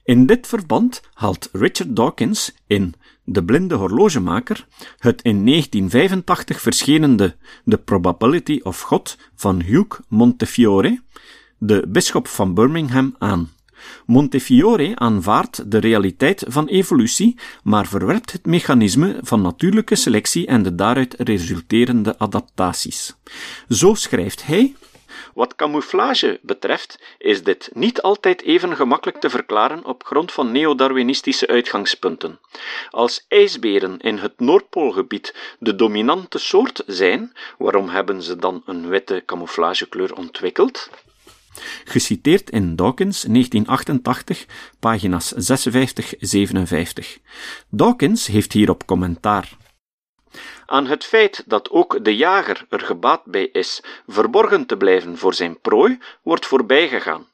In 0.08 0.26
dit 0.26 0.46
verband 0.46 1.02
haalt 1.14 1.48
Richard 1.52 1.96
Dawkins 1.96 2.54
in 2.66 2.94
De 3.24 3.44
blinde 3.44 3.74
horlogemaker 3.74 4.66
het 4.98 5.22
in 5.22 5.46
1985 5.46 6.60
verschenende 6.60 7.36
The 7.64 7.78
Probability 7.78 8.60
of 8.62 8.80
God 8.80 9.16
van 9.34 9.62
Hugh 9.62 10.00
Montefiore, 10.08 11.02
de 11.58 11.84
bisschop 11.88 12.28
van 12.28 12.54
Birmingham, 12.54 13.14
aan. 13.18 13.50
Montefiore 14.06 14.96
aanvaardt 14.96 15.70
de 15.70 15.78
realiteit 15.78 16.44
van 16.46 16.66
evolutie, 16.66 17.36
maar 17.62 17.86
verwerpt 17.86 18.32
het 18.32 18.46
mechanisme 18.46 19.18
van 19.22 19.42
natuurlijke 19.42 19.94
selectie 19.94 20.46
en 20.46 20.62
de 20.62 20.74
daaruit 20.74 21.14
resulterende 21.18 22.18
adaptaties. 22.18 23.16
Zo 23.68 23.94
schrijft 23.94 24.46
hij 24.46 24.74
wat 25.34 25.54
camouflage 25.54 26.38
betreft, 26.42 26.98
is 27.18 27.42
dit 27.42 27.70
niet 27.72 28.02
altijd 28.02 28.42
even 28.42 28.76
gemakkelijk 28.76 29.20
te 29.20 29.30
verklaren 29.30 29.84
op 29.84 30.04
grond 30.04 30.32
van 30.32 30.52
neodarwinistische 30.52 31.46
uitgangspunten. 31.46 32.38
Als 32.90 33.24
ijsberen 33.28 33.98
in 33.98 34.18
het 34.18 34.40
Noordpoolgebied 34.40 35.34
de 35.58 35.74
dominante 35.74 36.38
soort 36.38 36.82
zijn, 36.86 37.32
waarom 37.58 37.88
hebben 37.88 38.22
ze 38.22 38.36
dan 38.36 38.62
een 38.66 38.88
witte 38.88 39.22
camouflagekleur 39.26 40.14
ontwikkeld? 40.14 40.90
Geciteerd 41.84 42.50
in 42.50 42.76
Dawkins 42.76 43.22
1988, 43.22 44.46
pagina's 44.80 45.34
56-57. 45.34 45.38
Dawkins 47.68 48.26
heeft 48.26 48.52
hierop 48.52 48.86
commentaar. 48.86 49.56
Aan 50.70 50.86
het 50.86 51.04
feit 51.04 51.42
dat 51.46 51.70
ook 51.70 52.04
de 52.04 52.16
jager 52.16 52.66
er 52.68 52.80
gebaat 52.80 53.24
bij 53.24 53.48
is 53.52 53.82
verborgen 54.06 54.66
te 54.66 54.76
blijven 54.76 55.18
voor 55.18 55.34
zijn 55.34 55.60
prooi, 55.60 55.98
wordt 56.22 56.46
voorbijgegaan. 56.46 57.26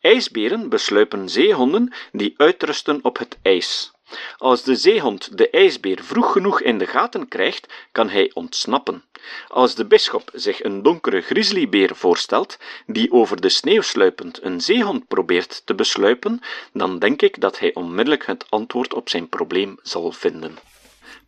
IJsberen 0.00 0.68
besluipen 0.68 1.28
zeehonden 1.28 1.92
die 2.12 2.34
uitrusten 2.36 2.98
op 3.02 3.18
het 3.18 3.38
ijs. 3.42 3.92
Als 4.36 4.62
de 4.62 4.76
zeehond 4.76 5.38
de 5.38 5.50
ijsbeer 5.50 5.98
vroeg 6.02 6.32
genoeg 6.32 6.60
in 6.60 6.78
de 6.78 6.86
gaten 6.86 7.28
krijgt, 7.28 7.72
kan 7.92 8.08
hij 8.08 8.30
ontsnappen. 8.34 9.04
Als 9.48 9.74
de 9.74 9.84
bisschop 9.84 10.30
zich 10.32 10.64
een 10.64 10.82
donkere 10.82 11.20
grizzlybeer 11.20 11.96
voorstelt, 11.96 12.58
die 12.86 13.12
over 13.12 13.40
de 13.40 13.48
sneeuw 13.48 13.82
sluipend 13.82 14.42
een 14.42 14.60
zeehond 14.60 15.08
probeert 15.08 15.62
te 15.64 15.74
besluipen, 15.74 16.40
dan 16.72 16.98
denk 16.98 17.22
ik 17.22 17.40
dat 17.40 17.58
hij 17.58 17.74
onmiddellijk 17.74 18.26
het 18.26 18.46
antwoord 18.48 18.94
op 18.94 19.08
zijn 19.08 19.28
probleem 19.28 19.78
zal 19.82 20.12
vinden. 20.12 20.71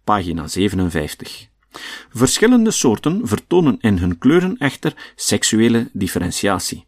Pagina 0.04 0.46
57. 0.46 1.48
Verschillende 2.10 2.70
soorten 2.70 3.28
vertonen 3.28 3.76
in 3.80 3.98
hun 3.98 4.18
kleuren 4.18 4.56
echter 4.58 5.12
seksuele 5.16 5.90
differentiatie. 5.92 6.86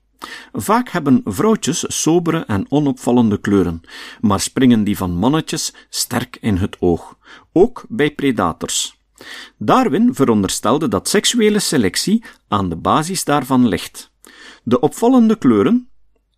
Vaak 0.53 0.89
hebben 0.89 1.21
vrouwtjes 1.25 1.85
sobere 1.89 2.45
en 2.47 2.67
onopvallende 2.69 3.41
kleuren, 3.41 3.81
maar 4.21 4.41
springen 4.41 4.85
die 4.85 4.97
van 4.97 5.11
mannetjes 5.11 5.73
sterk 5.89 6.39
in 6.41 6.57
het 6.57 6.77
oog, 6.81 7.17
ook 7.53 7.85
bij 7.89 8.11
predators. 8.11 9.01
Darwin 9.59 10.15
veronderstelde 10.15 10.89
dat 10.89 11.09
seksuele 11.09 11.59
selectie 11.59 12.25
aan 12.49 12.69
de 12.69 12.77
basis 12.77 13.25
daarvan 13.25 13.69
ligt. 13.69 14.11
De 14.63 14.81
opvallende 14.81 15.37
kleuren, 15.37 15.89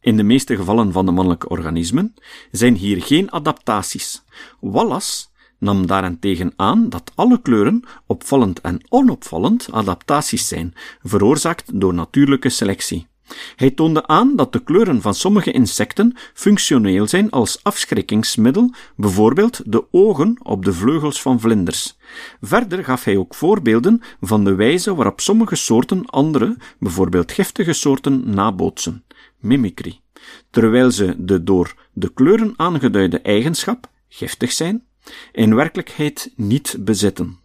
in 0.00 0.16
de 0.16 0.22
meeste 0.22 0.56
gevallen 0.56 0.92
van 0.92 1.06
de 1.06 1.12
mannelijke 1.12 1.48
organismen, 1.48 2.14
zijn 2.50 2.74
hier 2.74 3.02
geen 3.02 3.32
adaptaties. 3.32 4.22
Wallace 4.60 5.26
nam 5.58 5.86
daarentegen 5.86 6.52
aan 6.56 6.88
dat 6.88 7.12
alle 7.14 7.42
kleuren, 7.42 7.82
opvallend 8.06 8.60
en 8.60 8.80
onopvallend, 8.88 9.68
adaptaties 9.72 10.48
zijn, 10.48 10.74
veroorzaakt 11.02 11.80
door 11.80 11.94
natuurlijke 11.94 12.48
selectie. 12.48 13.06
Hij 13.56 13.70
toonde 13.70 14.06
aan 14.06 14.36
dat 14.36 14.52
de 14.52 14.62
kleuren 14.62 15.00
van 15.00 15.14
sommige 15.14 15.52
insecten 15.52 16.16
functioneel 16.34 17.06
zijn 17.06 17.30
als 17.30 17.62
afschrikkingsmiddel, 17.62 18.74
bijvoorbeeld 18.96 19.60
de 19.64 19.84
ogen 19.90 20.38
op 20.42 20.64
de 20.64 20.72
vleugels 20.72 21.22
van 21.22 21.40
vlinders. 21.40 21.96
Verder 22.40 22.84
gaf 22.84 23.04
hij 23.04 23.16
ook 23.16 23.34
voorbeelden 23.34 24.02
van 24.20 24.44
de 24.44 24.54
wijze 24.54 24.94
waarop 24.94 25.20
sommige 25.20 25.56
soorten 25.56 26.06
andere, 26.06 26.56
bijvoorbeeld 26.78 27.32
giftige 27.32 27.72
soorten, 27.72 28.34
nabootsen, 28.34 29.04
mimicry, 29.38 30.00
terwijl 30.50 30.90
ze 30.90 31.14
de 31.18 31.42
door 31.42 31.74
de 31.92 32.12
kleuren 32.12 32.54
aangeduide 32.56 33.20
eigenschap, 33.20 33.90
giftig 34.08 34.52
zijn, 34.52 34.82
in 35.32 35.54
werkelijkheid 35.54 36.32
niet 36.36 36.76
bezitten. 36.78 37.38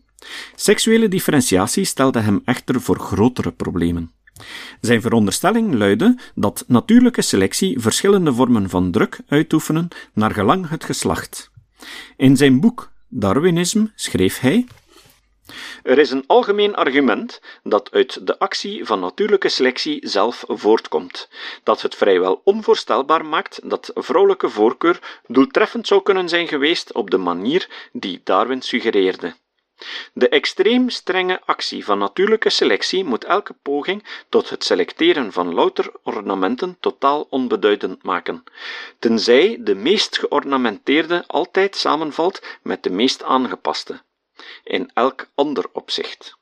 Seksuele 0.56 1.08
differentiatie 1.08 1.86
stelde 1.86 2.20
hem 2.20 2.42
echter 2.46 2.82
voor 2.82 3.00
grotere 3.00 3.52
problemen. 3.52 4.12
Zijn 4.82 5.02
veronderstelling 5.02 5.74
luidde 5.74 6.18
dat 6.36 6.64
natuurlijke 6.68 7.22
selectie 7.22 7.80
verschillende 7.80 8.34
vormen 8.34 8.70
van 8.70 8.92
druk 8.92 9.20
uitoefenen 9.28 9.88
naar 10.14 10.32
gelang 10.32 10.70
het 10.70 10.84
geslacht. 10.84 11.52
In 12.18 12.38
zijn 12.38 12.60
boek 12.60 12.92
Darwinisme 13.08 13.92
schreef 13.96 14.40
hij 14.40 14.66
er 15.84 15.98
is 15.98 16.12
een 16.12 16.24
algemeen 16.28 16.76
argument 16.76 17.42
dat 17.64 17.92
uit 17.92 18.28
de 18.28 18.40
actie 18.40 18.86
van 18.86 19.00
natuurlijke 19.00 19.50
selectie 19.50 20.08
zelf 20.08 20.44
voortkomt, 20.48 21.30
dat 21.64 21.82
het 21.82 21.96
vrijwel 21.96 22.42
onvoorstelbaar 22.44 23.26
maakt 23.26 23.60
dat 23.70 23.92
vrouwelijke 23.94 24.50
voorkeur 24.50 25.22
doeltreffend 25.28 25.88
zou 25.88 26.04
kunnen 26.04 26.30
zijn 26.30 26.48
geweest 26.48 26.94
op 26.94 27.10
de 27.10 27.18
manier 27.18 27.90
die 27.92 28.22
Darwin 28.24 28.62
suggereerde. 28.62 29.36
De 30.14 30.30
extreem 30.30 30.90
strenge 30.90 31.42
actie 31.46 31.86
van 31.86 31.98
natuurlijke 31.98 32.50
selectie 32.50 33.04
moet 33.04 33.24
elke 33.24 33.56
poging 33.62 34.04
tot 34.30 34.50
het 34.50 34.64
selecteren 34.64 35.32
van 35.32 35.54
louter 35.54 35.92
ornamenten 36.04 36.78
totaal 36.80 37.28
onbeduidend 37.30 38.04
maken, 38.04 38.44
tenzij 39.00 39.58
de 39.60 39.76
meest 39.76 40.18
geornamenteerde 40.18 41.24
altijd 41.28 41.76
samenvalt 41.76 42.42
met 42.62 42.84
de 42.84 42.90
meest 42.90 43.24
aangepaste 43.24 44.02
in 44.64 44.92
elk 44.94 45.30
ander 45.36 45.66
opzicht. 45.72 46.38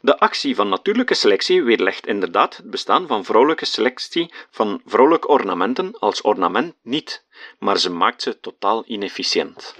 De 0.00 0.18
actie 0.18 0.54
van 0.54 0.68
natuurlijke 0.68 1.14
selectie 1.14 1.62
weerlegt 1.62 2.06
inderdaad 2.06 2.56
het 2.56 2.70
bestaan 2.70 3.06
van 3.06 3.24
vrouwelijke 3.24 3.64
selectie 3.64 4.32
van 4.50 4.80
vrouwelijke 4.86 5.28
ornamenten 5.28 5.98
als 5.98 6.20
ornament 6.20 6.74
niet, 6.82 7.24
maar 7.58 7.78
ze 7.78 7.90
maakt 7.90 8.22
ze 8.22 8.40
totaal 8.40 8.84
inefficiënt. 8.86 9.74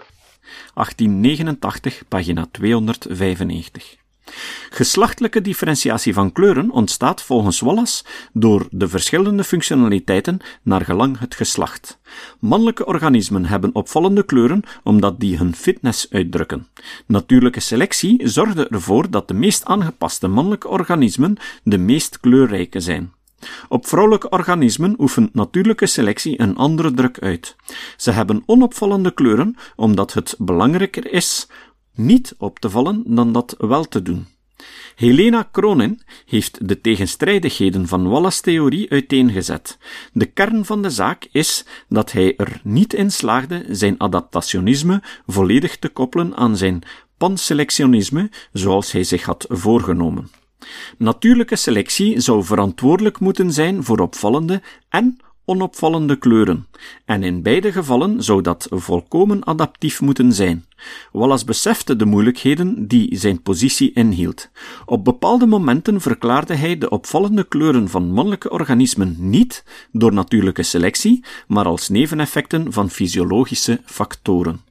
1889, 0.75 2.09
pagina 2.09 2.47
295. 2.51 3.97
Geslachtelijke 4.71 5.41
differentiatie 5.41 6.15
van 6.15 6.33
kleuren 6.33 6.71
ontstaat 6.71 7.23
volgens 7.23 7.61
Wallace 7.61 8.05
door 8.33 8.67
de 8.71 8.89
verschillende 8.89 9.45
functionaliteiten 9.45 10.39
naar 10.63 10.85
gelang 10.85 11.19
het 11.19 11.35
geslacht. 11.35 11.99
Mannelijke 12.39 12.87
organismen 12.87 13.45
hebben 13.45 13.75
opvallende 13.75 14.23
kleuren 14.23 14.63
omdat 14.83 15.21
die 15.21 15.37
hun 15.37 15.55
fitness 15.55 16.07
uitdrukken. 16.11 16.67
Natuurlijke 17.07 17.61
selectie 17.61 18.29
zorgde 18.29 18.69
ervoor 18.69 19.11
dat 19.11 19.29
de 19.29 19.35
meest 19.35 19.65
aangepaste 19.65 20.29
mannelijke 20.29 20.69
organismen 20.69 21.37
de 21.63 21.79
meest 21.79 22.21
kleurrijke 22.21 22.81
zijn. 22.81 23.13
Op 23.69 23.87
vrouwelijke 23.87 24.29
organismen 24.29 24.95
oefent 24.99 25.35
natuurlijke 25.35 25.87
selectie 25.87 26.41
een 26.41 26.57
andere 26.57 26.93
druk 26.93 27.19
uit. 27.19 27.57
Ze 27.97 28.11
hebben 28.11 28.43
onopvallende 28.47 29.15
kleuren 29.15 29.57
omdat 29.77 30.13
het 30.13 30.35
belangrijker 30.39 31.13
is 31.13 31.49
niet 32.05 32.35
op 32.39 32.59
te 32.59 32.71
vallen 32.71 33.03
dan 33.07 33.33
dat 33.33 33.55
wel 33.59 33.85
te 33.85 34.03
doen. 34.03 34.27
Helena 34.95 35.49
Cronin 35.53 36.01
heeft 36.27 36.69
de 36.69 36.81
tegenstrijdigheden 36.81 37.89
van 37.89 38.09
Wallace' 38.09 38.43
theorie 38.43 38.91
uiteengezet. 38.91 39.79
De 40.13 40.27
kern 40.27 40.65
van 40.65 40.83
de 40.83 40.91
zaak 40.91 41.29
is 41.33 41.65
dat 41.89 42.13
hij 42.13 42.37
er 42.37 42.61
niet 42.65 42.95
in 42.95 43.11
slaagde 43.11 43.65
zijn 43.69 43.99
adaptationisme 43.99 45.03
volledig 45.27 45.79
te 45.79 45.89
koppelen 45.89 46.37
aan 46.37 46.57
zijn 46.57 46.83
panselectionisme, 47.17 48.31
zoals 48.53 48.93
hij 48.93 49.05
zich 49.05 49.25
had 49.25 49.47
voorgenomen. 49.49 50.31
Natuurlijke 50.99 51.57
selectie 51.57 52.21
zou 52.21 52.45
verantwoordelijk 52.45 53.21
moeten 53.21 53.53
zijn 53.53 53.85
voor 53.85 53.99
opvallende 53.99 54.63
en 54.89 55.19
onopvallende 55.45 56.17
kleuren, 56.17 56.67
en 57.05 57.23
in 57.23 57.43
beide 57.43 57.73
gevallen 57.73 58.23
zou 58.23 58.43
dat 58.43 58.67
volkomen 58.71 59.47
adaptief 59.47 60.01
moeten 60.01 60.33
zijn. 60.33 60.65
Wallace 61.13 61.45
besefte 61.45 61.97
de 61.97 62.05
moeilijkheden 62.05 62.89
die 62.89 63.17
zijn 63.19 63.43
positie 63.43 63.93
inhield. 63.93 64.49
Op 64.85 65.05
bepaalde 65.05 65.47
momenten 65.47 66.01
verklaarde 66.01 66.55
hij 66.55 66.79
de 66.79 66.91
opvallende 66.91 67.45
kleuren 67.45 67.89
van 67.89 68.13
mannelijke 68.13 68.51
organismen 68.51 69.17
niet 69.19 69.65
door 69.93 70.13
natuurlijke 70.13 70.63
selectie, 70.63 71.25
maar 71.47 71.65
als 71.65 71.89
neveneffecten 71.89 72.73
van 72.73 72.91
fysiologische 72.91 73.81
factoren. 73.85 74.70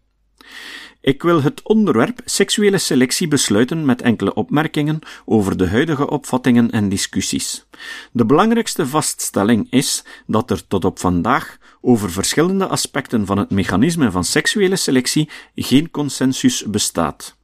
Ik 1.01 1.21
wil 1.21 1.41
het 1.41 1.61
onderwerp 1.63 2.21
seksuele 2.25 2.77
selectie 2.77 3.27
besluiten 3.27 3.85
met 3.85 4.01
enkele 4.01 4.33
opmerkingen 4.33 4.99
over 5.25 5.57
de 5.57 5.67
huidige 5.67 6.09
opvattingen 6.09 6.71
en 6.71 6.89
discussies. 6.89 7.65
De 8.11 8.25
belangrijkste 8.25 8.87
vaststelling 8.87 9.67
is 9.69 10.03
dat 10.27 10.51
er 10.51 10.67
tot 10.67 10.85
op 10.85 10.99
vandaag 10.99 11.57
over 11.81 12.11
verschillende 12.11 12.67
aspecten 12.67 13.25
van 13.25 13.37
het 13.37 13.49
mechanisme 13.49 14.11
van 14.11 14.23
seksuele 14.23 14.75
selectie 14.75 15.29
geen 15.55 15.91
consensus 15.91 16.65
bestaat. 16.65 17.37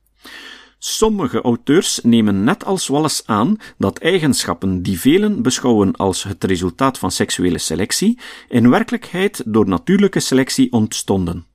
Sommige 0.80 1.42
auteurs 1.42 2.00
nemen 2.04 2.44
net 2.44 2.66
als 2.66 2.88
Wallace 2.88 3.24
aan 3.26 3.58
dat 3.78 4.00
eigenschappen 4.00 4.82
die 4.82 5.00
velen 5.00 5.42
beschouwen 5.42 5.96
als 5.96 6.24
het 6.24 6.44
resultaat 6.44 6.98
van 6.98 7.12
seksuele 7.12 7.58
selectie, 7.58 8.20
in 8.50 8.70
werkelijkheid 8.70 9.44
door 9.46 9.68
natuurlijke 9.68 10.20
selectie 10.20 10.72
ontstonden. 10.72 11.46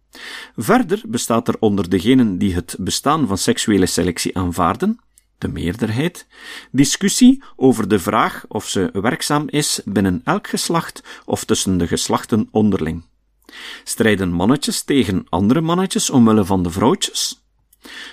Verder 0.57 1.03
bestaat 1.07 1.49
er 1.49 1.57
onder 1.61 1.91
degenen 1.91 2.39
die 2.39 2.55
het 2.55 2.77
bestaan 2.79 3.27
van 3.27 3.39
seksuele 3.39 3.87
selectie 3.87 4.37
aanvaarden, 4.37 5.01
de 5.39 5.49
meerderheid, 5.49 6.27
discussie 6.71 7.43
over 7.57 7.89
de 7.89 7.99
vraag 7.99 8.45
of 8.49 8.69
ze 8.69 8.91
werkzaam 8.93 9.49
is 9.49 9.81
binnen 9.85 10.21
elk 10.25 10.47
geslacht 10.47 11.03
of 11.25 11.45
tussen 11.45 11.79
de 11.79 11.87
geslachten 11.87 12.49
onderling. 12.51 13.05
Strijden 13.85 14.33
mannetjes 14.33 14.83
tegen 14.83 15.27
andere 15.29 15.61
mannetjes 15.61 16.11
omwille 16.11 16.45
van 16.45 16.63
de 16.63 16.71
vrouwtjes? 16.71 17.45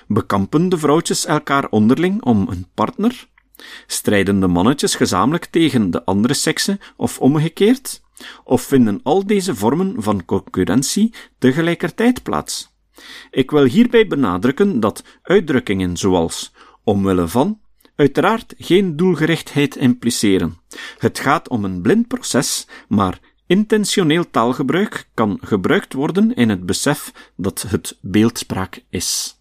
Bekampen 0.07 0.69
de 0.69 0.77
vrouwtjes 0.77 1.25
elkaar 1.25 1.69
onderling 1.69 2.23
om 2.23 2.47
een 2.49 2.67
partner? 2.73 3.27
Strijden 3.87 4.39
de 4.39 4.47
mannetjes 4.47 4.95
gezamenlijk 4.95 5.45
tegen 5.45 5.91
de 5.91 6.05
andere 6.05 6.33
sekse 6.33 6.79
of 6.95 7.19
omgekeerd? 7.19 8.01
Of 8.43 8.61
vinden 8.61 8.99
al 9.03 9.25
deze 9.25 9.55
vormen 9.55 10.03
van 10.03 10.25
concurrentie 10.25 11.13
tegelijkertijd 11.37 12.23
plaats? 12.23 12.75
Ik 13.31 13.51
wil 13.51 13.63
hierbij 13.63 14.07
benadrukken 14.07 14.79
dat 14.79 15.03
uitdrukkingen 15.21 15.97
zoals 15.97 16.53
omwille 16.83 17.27
van 17.27 17.59
uiteraard 17.95 18.53
geen 18.57 18.95
doelgerichtheid 18.95 19.75
impliceren. 19.75 20.57
Het 20.97 21.19
gaat 21.19 21.49
om 21.49 21.65
een 21.65 21.81
blind 21.81 22.07
proces, 22.07 22.67
maar 22.87 23.19
intentioneel 23.45 24.29
taalgebruik 24.29 25.09
kan 25.13 25.39
gebruikt 25.41 25.93
worden 25.93 26.35
in 26.35 26.49
het 26.49 26.65
besef 26.65 27.11
dat 27.35 27.65
het 27.67 27.97
beeldspraak 28.01 28.83
is. 28.89 29.39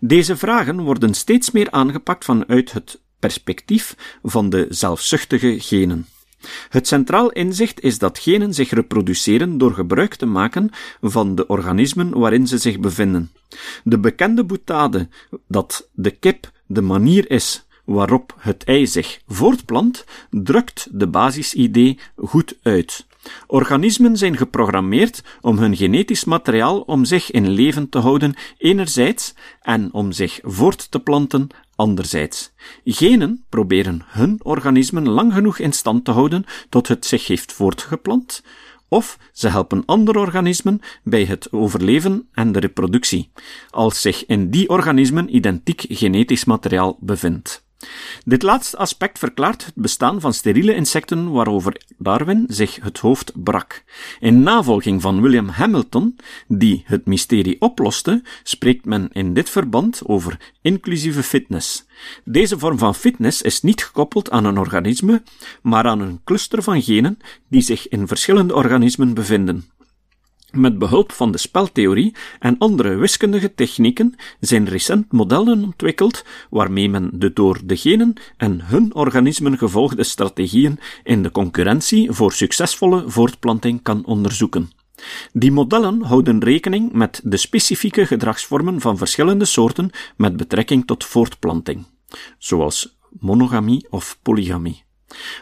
Deze 0.00 0.36
vragen 0.36 0.80
worden 0.80 1.14
steeds 1.14 1.50
meer 1.50 1.70
aangepakt 1.70 2.24
vanuit 2.24 2.72
het 2.72 3.00
perspectief 3.18 4.18
van 4.22 4.50
de 4.50 4.66
zelfzuchtige 4.68 5.60
genen. 5.60 6.06
Het 6.68 6.86
centraal 6.86 7.30
inzicht 7.30 7.80
is 7.80 7.98
dat 7.98 8.18
genen 8.18 8.54
zich 8.54 8.70
reproduceren 8.70 9.58
door 9.58 9.72
gebruik 9.72 10.14
te 10.14 10.26
maken 10.26 10.70
van 11.00 11.34
de 11.34 11.46
organismen 11.46 12.18
waarin 12.18 12.46
ze 12.46 12.58
zich 12.58 12.80
bevinden. 12.80 13.30
De 13.84 13.98
bekende 13.98 14.44
boetade 14.44 15.08
dat 15.48 15.88
de 15.92 16.10
kip 16.10 16.50
de 16.66 16.82
manier 16.82 17.30
is 17.30 17.66
waarop 17.84 18.34
het 18.38 18.64
ei 18.64 18.86
zich 18.86 19.20
voortplant, 19.26 20.04
drukt 20.30 20.88
de 20.90 21.06
basisidee 21.06 21.98
goed 22.16 22.56
uit. 22.62 23.06
Organismen 23.46 24.16
zijn 24.16 24.36
geprogrammeerd 24.36 25.22
om 25.40 25.58
hun 25.58 25.76
genetisch 25.76 26.24
materiaal 26.24 26.80
om 26.80 27.04
zich 27.04 27.30
in 27.30 27.48
leven 27.48 27.88
te 27.88 27.98
houden 27.98 28.34
enerzijds 28.58 29.34
en 29.62 29.92
om 29.92 30.12
zich 30.12 30.40
voort 30.42 30.90
te 30.90 31.00
planten 31.00 31.48
anderzijds. 31.76 32.52
Genen 32.84 33.44
proberen 33.48 34.02
hun 34.06 34.40
organismen 34.42 35.08
lang 35.08 35.32
genoeg 35.32 35.58
in 35.58 35.72
stand 35.72 36.04
te 36.04 36.10
houden 36.10 36.44
tot 36.68 36.88
het 36.88 37.06
zich 37.06 37.26
heeft 37.26 37.52
voortgeplant, 37.52 38.42
of 38.88 39.18
ze 39.32 39.48
helpen 39.48 39.82
andere 39.84 40.18
organismen 40.18 40.80
bij 41.04 41.24
het 41.24 41.52
overleven 41.52 42.28
en 42.32 42.52
de 42.52 42.58
reproductie, 42.58 43.30
als 43.70 44.00
zich 44.00 44.26
in 44.26 44.50
die 44.50 44.68
organismen 44.68 45.36
identiek 45.36 45.84
genetisch 45.88 46.44
materiaal 46.44 46.96
bevindt. 47.00 47.65
Dit 48.24 48.42
laatste 48.42 48.76
aspect 48.76 49.18
verklaart 49.18 49.64
het 49.64 49.74
bestaan 49.74 50.20
van 50.20 50.34
steriele 50.34 50.74
insecten 50.74 51.30
waarover 51.30 51.80
Darwin 51.98 52.44
zich 52.48 52.78
het 52.82 52.98
hoofd 52.98 53.32
brak. 53.34 53.84
In 54.20 54.42
navolging 54.42 55.02
van 55.02 55.20
William 55.20 55.48
Hamilton, 55.48 56.16
die 56.48 56.82
het 56.86 57.06
mysterie 57.06 57.60
oploste, 57.60 58.22
spreekt 58.42 58.84
men 58.84 59.08
in 59.12 59.34
dit 59.34 59.50
verband 59.50 60.00
over 60.04 60.52
inclusieve 60.62 61.22
fitness. 61.22 61.86
Deze 62.24 62.58
vorm 62.58 62.78
van 62.78 62.94
fitness 62.94 63.42
is 63.42 63.62
niet 63.62 63.84
gekoppeld 63.84 64.30
aan 64.30 64.44
een 64.44 64.58
organisme, 64.58 65.22
maar 65.62 65.86
aan 65.86 66.00
een 66.00 66.20
cluster 66.24 66.62
van 66.62 66.82
genen 66.82 67.18
die 67.48 67.62
zich 67.62 67.88
in 67.88 68.06
verschillende 68.06 68.54
organismen 68.54 69.14
bevinden. 69.14 69.70
Met 70.50 70.78
behulp 70.78 71.12
van 71.12 71.32
de 71.32 71.38
speltheorie 71.38 72.14
en 72.38 72.58
andere 72.58 72.94
wiskundige 72.94 73.54
technieken 73.54 74.14
zijn 74.40 74.68
recent 74.68 75.12
modellen 75.12 75.62
ontwikkeld 75.62 76.24
waarmee 76.50 76.88
men 76.88 77.10
de 77.12 77.32
door 77.32 77.60
de 77.64 77.76
genen 77.76 78.14
en 78.36 78.60
hun 78.64 78.94
organismen 78.94 79.58
gevolgde 79.58 80.04
strategieën 80.04 80.78
in 81.04 81.22
de 81.22 81.30
concurrentie 81.30 82.12
voor 82.12 82.32
succesvolle 82.32 83.04
voortplanting 83.06 83.82
kan 83.82 84.04
onderzoeken. 84.04 84.70
Die 85.32 85.52
modellen 85.52 86.02
houden 86.02 86.44
rekening 86.44 86.92
met 86.92 87.20
de 87.24 87.36
specifieke 87.36 88.06
gedragsvormen 88.06 88.80
van 88.80 88.96
verschillende 88.96 89.44
soorten 89.44 89.90
met 90.16 90.36
betrekking 90.36 90.86
tot 90.86 91.04
voortplanting, 91.04 91.86
zoals 92.38 92.96
monogamie 93.20 93.86
of 93.90 94.18
polygamie. 94.22 94.85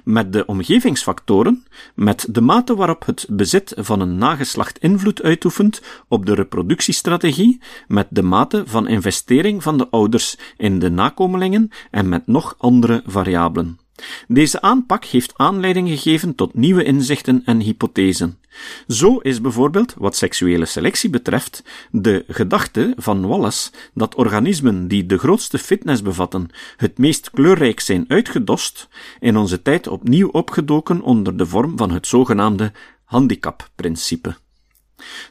Met 0.04 0.32
de 0.32 0.46
omgevingsfactoren, 0.46 1.66
met 1.94 2.26
de 2.30 2.40
mate 2.40 2.76
waarop 2.76 3.06
het 3.06 3.26
bezit 3.30 3.72
van 3.76 4.00
een 4.00 4.18
nageslacht 4.18 4.78
invloed 4.78 5.22
uitoefent 5.22 5.82
op 6.08 6.26
de 6.26 6.34
reproductiestrategie, 6.34 7.60
met 7.88 8.06
de 8.10 8.22
mate 8.22 8.62
van 8.66 8.88
investering 8.88 9.62
van 9.62 9.78
de 9.78 9.88
ouders 9.90 10.36
in 10.56 10.78
de 10.78 10.90
nakomelingen 10.90 11.70
en 11.90 12.08
met 12.08 12.26
nog 12.26 12.54
andere 12.58 13.02
variabelen. 13.06 13.78
Deze 14.28 14.60
aanpak 14.60 15.04
heeft 15.04 15.32
aanleiding 15.36 15.88
gegeven 15.88 16.34
tot 16.34 16.54
nieuwe 16.54 16.84
inzichten 16.84 17.42
en 17.44 17.60
hypothesen. 17.60 18.38
Zo 18.88 19.16
is 19.16 19.40
bijvoorbeeld, 19.40 19.94
wat 19.98 20.16
seksuele 20.16 20.64
selectie 20.64 21.10
betreft, 21.10 21.62
de 21.90 22.24
gedachte 22.28 22.92
van 22.96 23.26
Wallace 23.26 23.70
dat 23.94 24.14
organismen 24.14 24.88
die 24.88 25.06
de 25.06 25.18
grootste 25.18 25.58
fitness 25.58 26.02
bevatten 26.02 26.48
het 26.76 26.98
meest 26.98 27.30
kleurrijk 27.30 27.80
zijn 27.80 28.04
uitgedost, 28.08 28.88
in 29.20 29.36
onze 29.36 29.62
tijd 29.62 29.86
opnieuw 29.86 30.28
opgedoken 30.28 31.02
onder 31.02 31.36
de 31.36 31.46
vorm 31.46 31.76
van 31.76 31.90
het 31.90 32.06
zogenaamde 32.06 32.72
handicapprincipe. 33.04 34.34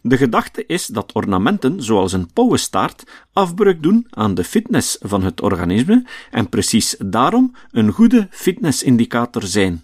De 0.02 0.18
gedachte 0.18 0.66
is 0.66 0.86
dat 0.86 1.14
ornamenten 1.14 1.84
zoals 1.84 2.14
een 2.14 2.34
pauwenstaart 2.34 3.04
afbreuk 3.34 3.84
doen 3.84 4.08
aan 4.10 4.34
de 4.34 4.44
fitness 4.44 4.98
van 5.00 5.24
het 5.24 5.42
organisme 5.42 6.06
en 6.32 6.50
precies 6.50 6.96
daarom 7.00 7.56
een 7.72 7.92
goede 7.92 8.28
fitnessindicator 8.32 9.44
zijn. 9.44 9.84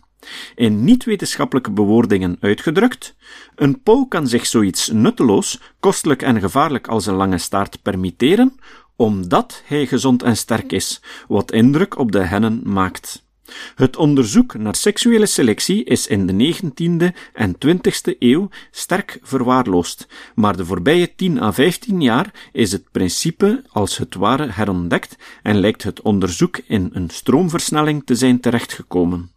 In 0.56 0.84
niet-wetenschappelijke 0.84 1.72
bewoordingen 1.72 2.38
uitgedrukt, 2.40 3.16
een 3.56 3.82
pauw 3.82 4.04
kan 4.06 4.28
zich 4.28 4.46
zoiets 4.46 4.88
nutteloos, 4.88 5.60
kostelijk 5.80 6.22
en 6.22 6.40
gevaarlijk 6.40 6.88
als 6.88 7.06
een 7.06 7.16
lange 7.16 7.38
staart 7.38 7.82
permitteren, 7.82 8.60
omdat 8.96 9.62
hij 9.66 9.88
gezond 9.88 10.24
en 10.24 10.38
sterk 10.38 10.72
is, 10.72 11.02
wat 11.28 11.52
indruk 11.52 11.98
op 11.98 12.12
de 12.12 12.20
hennen 12.20 12.62
maakt. 12.64 13.28
Het 13.76 13.98
onderzoek 13.98 14.54
naar 14.54 14.76
seksuele 14.76 15.26
selectie 15.26 15.84
is 15.84 16.08
in 16.08 16.26
de 16.26 16.54
19e 16.54 17.18
en 17.34 17.56
20e 17.66 18.18
eeuw 18.20 18.50
sterk 18.72 19.20
verwaarloosd, 19.22 20.08
maar 20.36 20.58
de 20.58 20.66
voorbije 20.66 21.16
10 21.16 21.42
à 21.42 21.52
15 21.52 22.02
jaar 22.02 22.50
is 22.52 22.72
het 22.72 22.92
principe 22.92 23.64
als 23.70 23.98
het 23.98 24.16
ware 24.16 24.48
herontdekt 24.52 25.16
en 25.44 25.60
lijkt 25.60 25.84
het 25.84 26.02
onderzoek 26.02 26.58
in 26.68 26.90
een 26.94 27.10
stroomversnelling 27.10 28.06
te 28.06 28.16
zijn 28.16 28.40
terechtgekomen. 28.40 29.32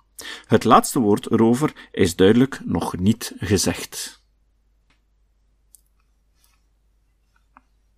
Het 0.47 0.65
laatste 0.65 0.99
woord 0.99 1.31
erover 1.31 1.73
is 1.91 2.17
duidelijk 2.17 2.61
nog 2.65 2.99
niet 2.99 3.33
gezegd. 3.39 4.22